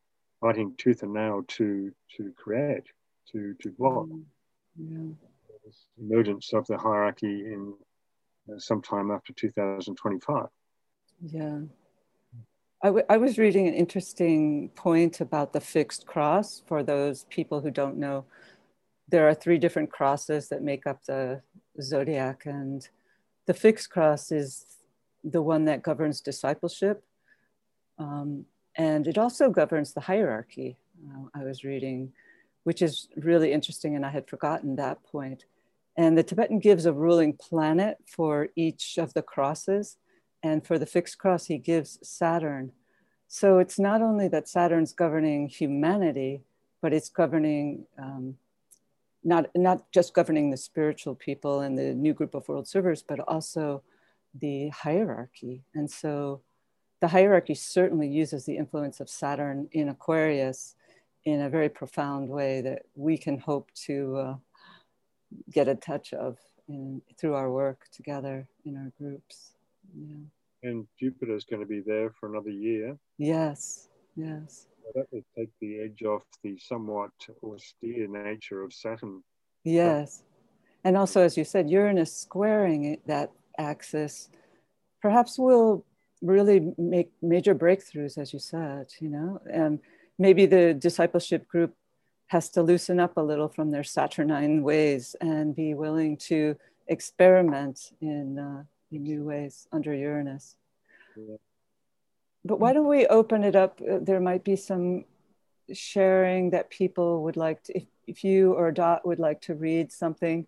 [0.42, 2.84] fighting tooth and nail to to create,
[3.32, 4.08] to to block.
[4.08, 4.24] Mm,
[4.78, 5.30] yeah.
[6.00, 7.74] Emergence of the hierarchy in
[8.50, 10.48] uh, sometime after 2025.
[11.22, 11.60] Yeah.
[12.84, 17.60] I, w- I was reading an interesting point about the fixed cross for those people
[17.60, 18.26] who don't know.
[19.10, 21.42] There are three different crosses that make up the
[21.82, 22.88] zodiac, and
[23.48, 24.66] the fixed cross is
[25.32, 27.04] the one that governs discipleship.
[28.00, 30.78] Um, and it also governs the hierarchy,
[31.10, 32.14] uh, I was reading,
[32.64, 33.96] which is really interesting.
[33.96, 35.46] And I had forgotten that point.
[35.96, 39.98] And the Tibetan gives a ruling planet for each of the crosses.
[40.44, 42.72] And for the fixed cross, he gives Saturn.
[43.28, 46.44] So it's not only that Saturn's governing humanity,
[46.82, 48.38] but it's governing um,
[49.24, 53.20] not, not just governing the spiritual people and the new group of world servers, but
[53.22, 53.82] also
[54.34, 55.64] the hierarchy.
[55.74, 56.42] And so
[57.02, 60.76] the hierarchy certainly uses the influence of Saturn in Aquarius
[61.26, 64.36] in a very profound way that we can hope to uh,
[65.52, 69.54] get a touch of in, through our work together in our groups.
[69.94, 70.18] Yeah.
[70.64, 72.98] And Jupiter is going to be there for another year.
[73.18, 74.68] Yes, yes.
[74.96, 77.12] That would take the edge off the somewhat
[77.44, 79.22] austere nature of Saturn.
[79.64, 80.24] Yes.
[80.84, 84.30] And also, as you said, Uranus squaring that axis
[85.02, 85.86] perhaps we'll
[86.22, 89.80] really make major breakthroughs, as you said, you know, and
[90.18, 91.74] maybe the discipleship group
[92.28, 96.56] has to loosen up a little from their Saturnine ways and be willing to
[96.88, 100.56] experiment in, uh, in new ways under Uranus.
[101.16, 101.38] Yeah.
[102.44, 103.80] But why don't we open it up?
[103.82, 105.06] Uh, there might be some
[105.72, 109.92] sharing that people would like to, if, if you or Dot would like to read
[109.92, 110.48] something,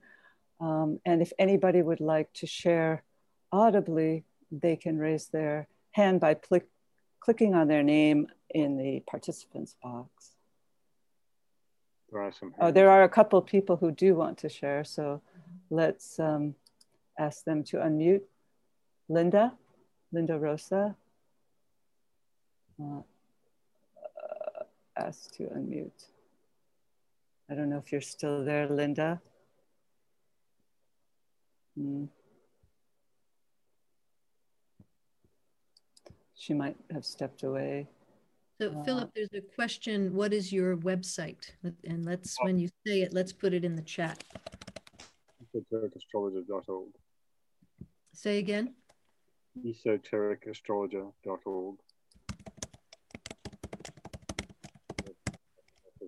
[0.59, 3.03] um, and if anybody would like to share
[3.51, 6.67] audibly, they can raise their hand by click,
[7.19, 10.31] clicking on their name in the participants box.
[12.11, 12.53] There are some.
[12.59, 15.21] Oh, there are a couple people who do want to share, so
[15.69, 16.55] let's um,
[17.17, 18.23] ask them to unmute.
[19.07, 19.53] Linda,
[20.11, 20.95] Linda Rosa.
[22.81, 23.01] Uh,
[23.97, 24.63] uh,
[24.97, 26.05] asked to unmute.
[27.49, 29.21] I don't know if you're still there, Linda.
[31.77, 32.05] Hmm.
[36.35, 37.87] She might have stepped away.
[38.61, 40.13] So uh, Phillip, there's a question.
[40.13, 41.51] What is your website?
[41.83, 44.23] And let's, when you say it, let's put it in the chat.
[45.55, 46.89] Esotericastrologer.org.
[48.13, 48.73] Say again.
[49.65, 51.75] Esotericastrologer.org.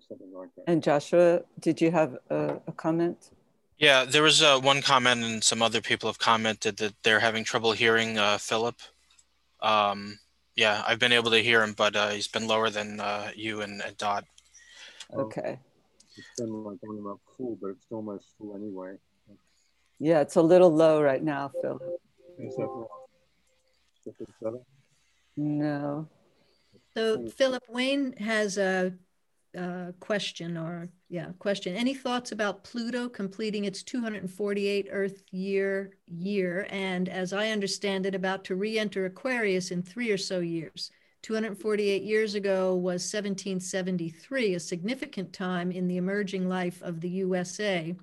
[0.08, 0.64] Something like that.
[0.68, 3.30] And Joshua, did you have a, a comment?
[3.82, 7.44] Yeah, there was uh, one comment, and some other people have commented that they're having
[7.44, 8.76] trouble hearing uh, Phillip.
[9.60, 10.20] Um,
[10.56, 13.62] yeah, I've been able to hear him, but uh, he's been lower than uh, you
[13.62, 14.26] and, and Dot.
[15.12, 15.58] Okay.
[16.16, 18.98] It's been like going up full, but it's almost full anyway.
[19.98, 21.82] Yeah, it's a little low right now, Phillip.
[22.38, 22.86] Is that
[24.44, 24.60] better?
[25.38, 26.08] No.
[26.94, 28.94] So Philip Wayne has a
[29.58, 31.76] uh, question or yeah question.
[31.76, 36.68] Any thoughts about pluto completing its 248 earth year year?
[36.70, 40.92] And as i understand it about to re-enter aquarius in three or so years.
[41.24, 47.96] 248 years ago was 1773 a significant time in the emerging life of the usa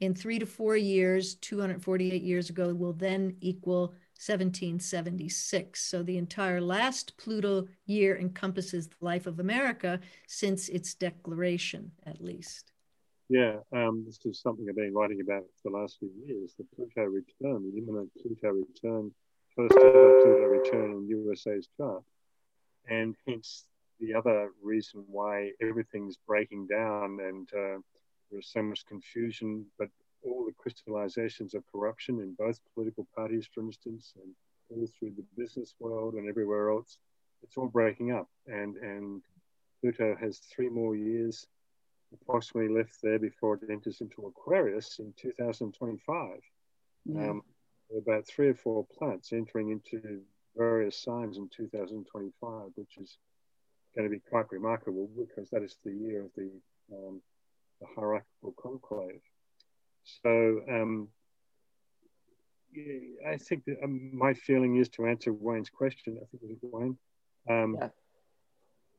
[0.00, 3.94] in three to four years 248 years ago will then equal
[4.24, 5.82] 1776.
[5.82, 9.98] So the entire last Pluto year encompasses the life of America
[10.28, 12.72] since its declaration, at least.
[13.28, 16.64] Yeah, um, this is something I've been writing about for the last few years the
[16.76, 19.10] Pluto return, the imminent Pluto return,
[19.56, 22.02] first ever Pluto return in USA's chart.
[22.88, 23.64] And hence
[23.98, 27.78] the other reason why everything's breaking down and uh,
[28.30, 29.88] there's so much confusion, but
[30.24, 34.32] all the crystallizations of corruption in both political parties, for instance, and
[34.70, 36.98] all through the business world and everywhere else.
[37.42, 38.28] It's all breaking up.
[38.46, 39.22] And, and
[39.80, 41.46] Pluto has three more years
[42.12, 46.40] approximately left there before it enters into Aquarius in 2025.
[47.04, 47.30] Yeah.
[47.30, 47.42] Um,
[47.96, 50.20] about three or four planets entering into
[50.56, 53.18] various signs in 2025, which is
[53.94, 56.50] going to be quite remarkable because that is the year of the,
[56.92, 57.20] um,
[57.80, 59.20] the hierarchical conclave.
[60.04, 61.08] So um,
[63.26, 66.18] I think that, um, my feeling is to answer Wayne's question.
[66.20, 66.98] I think it was Wayne
[67.48, 67.88] um, yeah.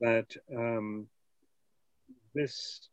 [0.01, 1.07] that um,
[2.33, 2.89] this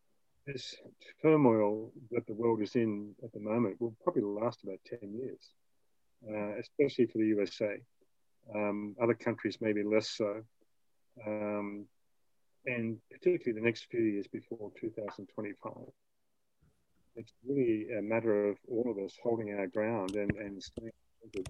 [0.47, 0.75] this
[1.23, 5.53] turmoil that the world is in at the moment will probably last about ten years,
[6.29, 7.77] uh, especially for the USA.
[8.55, 10.43] Um, other countries maybe less so,
[11.27, 11.87] um,
[12.67, 15.73] and particularly the next few years before 2025
[17.17, 20.91] it's really a matter of all of us holding our ground and, and staying
[21.35, 21.47] and,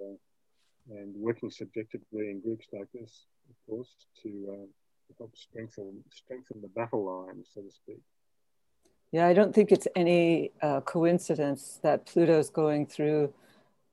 [0.00, 6.02] uh, and working subjectively in groups like this, of course, to, uh, to help strengthen
[6.12, 8.00] strengthen the battle line, so to speak.
[9.12, 13.32] Yeah, I don't think it's any uh, coincidence that Pluto's going through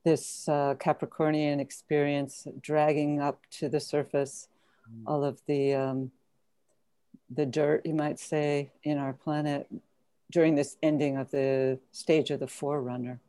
[0.03, 4.49] this uh, Capricornian experience, dragging up to the surface
[4.91, 5.03] mm.
[5.07, 6.11] all of the um,
[7.29, 9.67] the dirt, you might say, in our planet,
[10.35, 13.21] during this ending of the stage of the forerunner.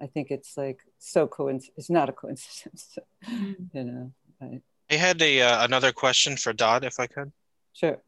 [0.00, 1.66] I think it's like so coinc.
[1.76, 2.96] It's not a coincidence,
[3.30, 3.56] mm.
[3.74, 4.12] you know.
[4.40, 4.60] I,
[4.90, 7.30] I had a uh, another question for Dot, if I could.
[7.74, 7.98] Sure.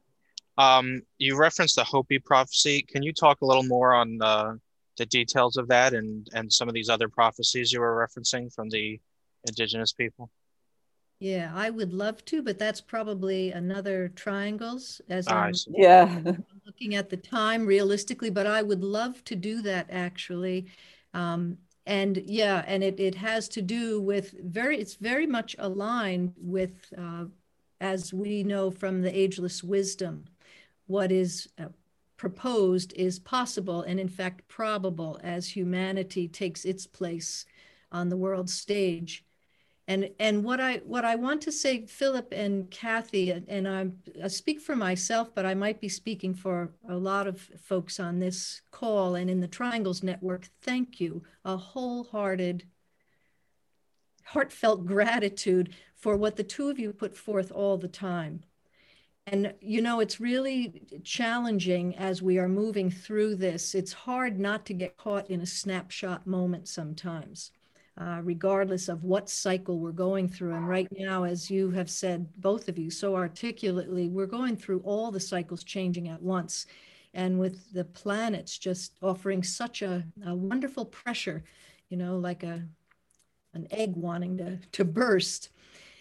[0.57, 2.81] Um, you referenced the Hopi prophecy.
[2.81, 4.55] Can you talk a little more on uh,
[4.97, 8.71] the details of that and and some of these other prophecies you were referencing from
[8.71, 8.99] the
[9.47, 10.31] indigenous people?
[11.19, 16.21] Yeah, I would love to, but that's probably another triangles as I'm yeah.
[16.67, 20.67] looking at the time realistically, but I would love to do that actually.
[21.15, 21.57] Um,
[21.87, 26.93] and yeah, and it, it has to do with very, it's very much aligned with,
[26.99, 27.25] uh,
[27.81, 30.25] as we know from the ageless wisdom,
[30.87, 31.67] what is uh,
[32.19, 37.47] proposed is possible and in fact probable as humanity takes its place
[37.93, 39.26] on the world stage
[39.89, 43.87] and and what I what I want to say, Phillip and Kathy, and I,
[44.23, 48.19] I speak for myself, but I might be speaking for a lot of folks on
[48.19, 50.49] this call and in the Triangles Network.
[50.61, 52.65] Thank you, a wholehearted,
[54.25, 58.43] heartfelt gratitude for what the two of you put forth all the time.
[59.29, 63.73] And you know, it's really challenging as we are moving through this.
[63.73, 67.53] It's hard not to get caught in a snapshot moment sometimes
[67.99, 70.55] uh, regardless of what cycle we're going through.
[70.55, 74.81] And right now, as you have said, both of you so articulately, we're going through
[74.81, 76.67] all the cycles changing at once.
[77.15, 81.43] And with the planets just offering such a, a wonderful pressure,
[81.89, 82.65] you know, like a
[83.55, 85.49] an egg wanting to, to burst.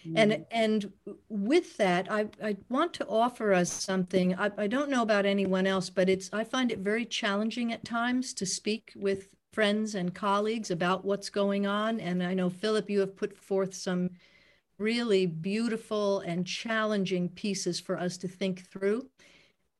[0.06, 0.12] Mm.
[0.16, 0.92] And and
[1.30, 4.34] with that, I, I want to offer us something.
[4.34, 7.84] I, I don't know about anyone else, but it's I find it very challenging at
[7.84, 11.98] times to speak with friends and colleagues about what's going on.
[11.98, 14.10] And I know, Phillip, you have put forth some
[14.78, 19.08] really beautiful and challenging pieces for us to think through.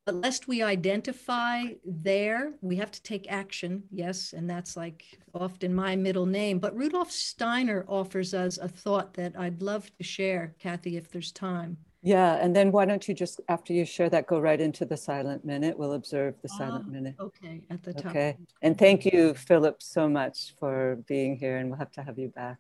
[0.07, 3.83] But lest we identify there, we have to take action.
[3.91, 5.05] Yes, and that's like
[5.35, 6.59] often my middle name.
[6.59, 11.33] But Rudolf Steiner offers us a thought that I'd love to share, Kathy, if there's
[11.33, 11.77] time.
[12.07, 14.97] Yeah, and then why don't you just, after you share that, go right into the
[14.97, 15.77] silent minute?
[15.77, 17.17] We'll observe the silent Ah, minute.
[17.19, 18.07] Okay, at the top.
[18.07, 22.17] Okay, and thank you, Phillip, so much for being here, and we'll have to have
[22.17, 22.59] you back.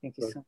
[0.00, 0.46] Thank you so much.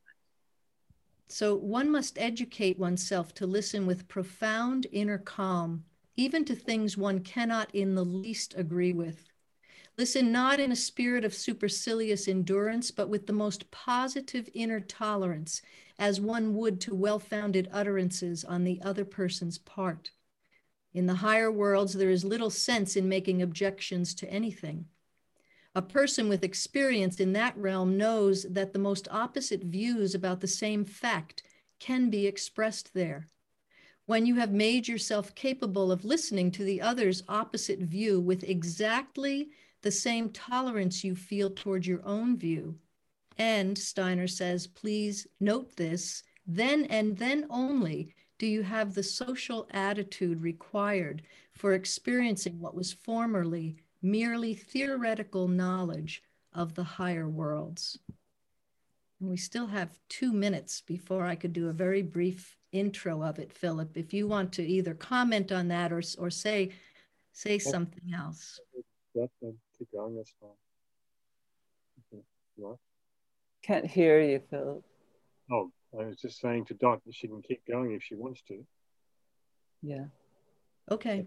[1.27, 5.83] So one must educate oneself to listen with profound inner calm,
[6.15, 9.29] even to things one cannot in the least agree with.
[9.99, 15.63] Listen not in a spirit of supercilious endurance, but with the most positive inner tolerance,
[15.99, 20.11] as one would to well founded utterances on the other person's part.
[20.93, 24.87] In the higher worlds, there is little sense in making objections to anything.
[25.75, 30.49] A person with experience in that realm knows that the most opposite views about the
[30.49, 31.43] same fact
[31.79, 33.27] can be expressed there.
[34.07, 39.51] When you have made yourself capable of listening to the other's opposite view with exactly
[39.83, 42.79] the same tolerance you feel toward your own view.
[43.39, 49.67] And Steiner says, please note this, then and then only do you have the social
[49.71, 51.23] attitude required
[51.53, 56.23] for experiencing what was formerly merely theoretical knowledge
[56.53, 57.99] of the higher worlds.
[59.21, 63.39] And we still have two minutes before I could do a very brief intro of
[63.39, 63.97] it, Phillip.
[63.97, 66.73] If you want to either comment on that or, or say
[67.33, 68.61] say something else.
[69.15, 69.29] That,
[69.79, 70.51] keep going, that's fine.
[72.13, 72.77] Okay.
[73.61, 73.67] What?
[73.67, 74.85] Can't hear you, Phillip.
[75.51, 78.43] Oh, I was just saying to Dot that she can keep going if she wants
[78.49, 78.65] to.
[79.83, 80.05] Yeah.
[80.91, 81.27] Okay.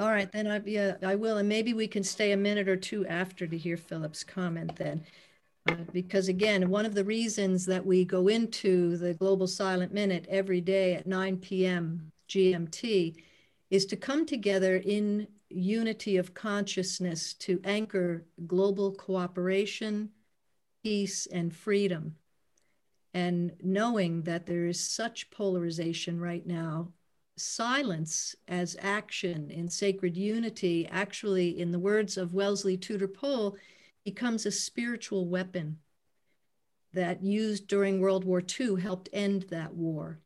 [0.00, 1.38] All right, then I, yeah, I will.
[1.38, 5.04] And maybe we can stay a minute or two after to hear Phillip's comment then.
[5.68, 10.26] Uh, because again, one of the reasons that we go into the Global Silent Minute
[10.28, 12.12] every day at 9 p.m.
[12.28, 13.16] GMT
[13.70, 20.10] is to come together in unity of consciousness to anchor global cooperation,
[20.86, 22.14] peace, and freedom.
[23.12, 26.92] And knowing that there is such polarization right now,
[27.36, 33.56] silence as action in sacred unity, actually, in the words of Wellesley Tudor Pole,
[34.04, 35.78] becomes a spiritual weapon
[36.92, 40.20] that used during World War II helped end that war.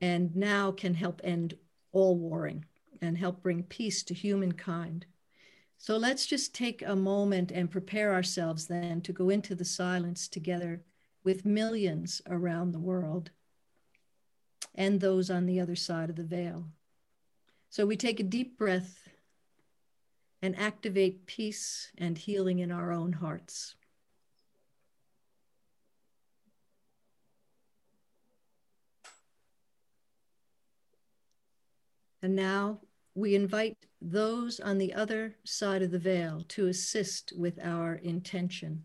[0.00, 1.54] And now can help end
[1.90, 2.64] all warring
[3.02, 5.06] and help bring peace to humankind.
[5.84, 10.28] So let's just take a moment and prepare ourselves then to go into the silence
[10.28, 10.80] together
[11.24, 13.32] with millions around the world
[14.74, 16.64] and those on the other side of the veil.
[17.68, 19.10] So we take a deep breath
[20.40, 23.74] and activate peace and healing in our own hearts.
[32.22, 32.80] And now
[33.14, 38.84] we invite those on the other side of the veil to assist with our intention.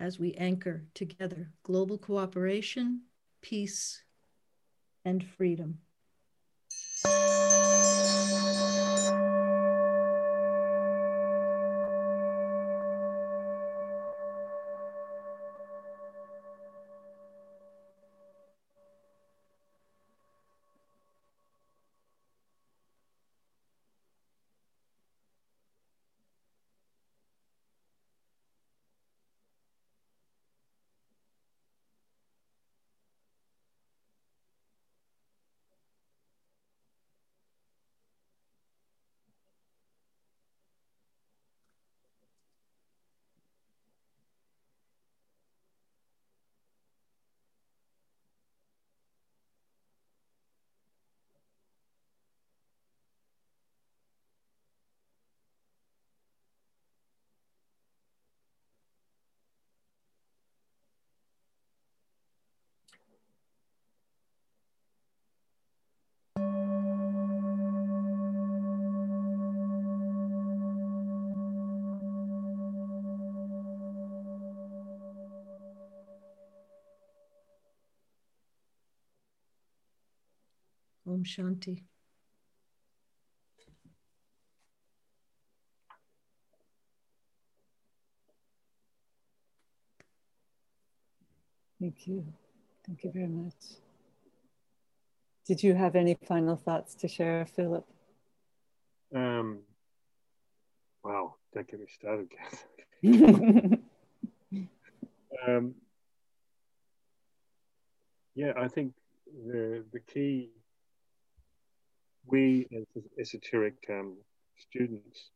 [0.00, 3.02] As we anchor together global cooperation,
[3.40, 4.02] peace,
[5.04, 5.78] and freedom.
[81.22, 81.84] Om Shanti.
[91.80, 92.24] Thank you.
[92.84, 93.54] Thank you very much.
[95.46, 97.86] Did you have any final thoughts to share, Phillip?
[99.14, 99.60] Um,
[101.04, 102.64] wow, don't get me started, Kath.
[105.46, 105.74] um,
[108.34, 108.94] yeah, I think
[109.46, 110.50] the the key
[112.26, 114.16] we as esoteric um,
[114.58, 115.30] students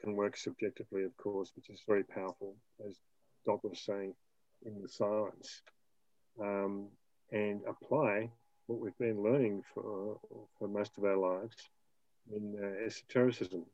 [0.00, 2.54] can work subjectively, of course, which is very powerful,
[2.86, 2.96] as
[3.46, 4.14] Dot was saying
[4.64, 5.62] in the silence,
[6.40, 6.88] um,
[7.32, 8.30] and apply
[8.66, 10.18] what we've been learning for
[10.58, 11.56] for most of our lives
[12.34, 13.64] in uh, esotericism.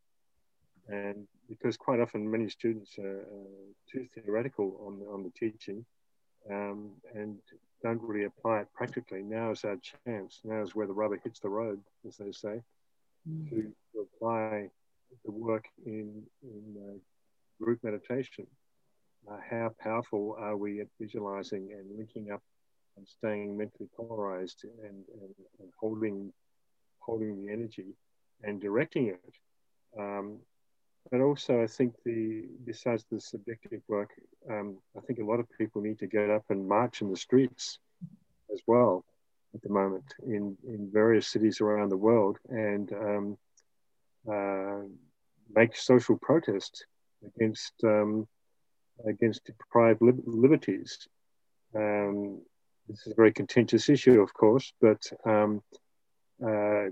[0.88, 5.84] And because quite often many students are uh, too theoretical on on the teaching
[6.50, 7.38] um, and
[7.82, 10.40] don't really apply it practically, now is our chance.
[10.44, 12.62] Now is where the rubber hits the road, as they say,
[13.28, 13.48] mm.
[13.50, 14.68] to, to, apply
[15.24, 16.98] the work in, in uh,
[17.62, 18.46] group meditation.
[19.30, 22.42] Uh, how powerful are we at visualizing and linking up
[22.96, 26.32] and staying mentally polarized and, and, and holding
[27.04, 27.94] holding the energy
[28.42, 29.34] and directing it.
[29.98, 30.38] Um,
[31.10, 34.10] but also, I think the besides the subjective work,
[34.50, 37.16] um, I think a lot of people need to get up and march in the
[37.16, 37.78] streets
[38.52, 39.04] as well
[39.54, 43.38] at the moment in, in various cities around the world and um,
[44.30, 44.80] uh,
[45.54, 46.86] make social protest
[47.24, 48.26] against um,
[49.06, 51.06] against deprived liberties.
[51.74, 52.40] Um,
[52.88, 55.62] this is a very contentious issue, of course, but um,
[56.44, 56.90] uh,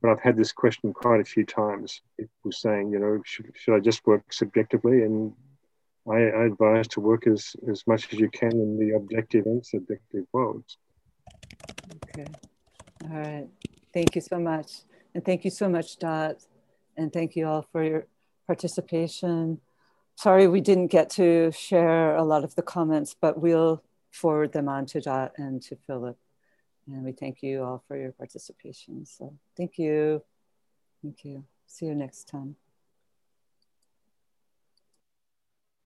[0.00, 2.02] but I've had this question quite a few times.
[2.18, 5.02] People saying, you know, should, should I just work subjectively?
[5.02, 5.32] And
[6.08, 9.64] I, I, advise to work as, as much as you can in the objective and
[9.64, 10.78] subjective worlds.
[12.04, 12.26] Okay.
[13.04, 13.48] All right.
[13.92, 14.82] Thank you so much.
[15.14, 16.36] And thank you so much, Dot.
[16.96, 18.06] And thank you all for your
[18.46, 19.60] participation.
[20.14, 23.82] Sorry we didn't get to share a lot of the comments, but we'll
[24.12, 26.16] forward them on to Dot and to Phillip.
[26.86, 29.04] And we thank you all for your participation.
[29.06, 30.22] So thank you.
[31.02, 31.44] Thank you.
[31.66, 32.56] See you next time.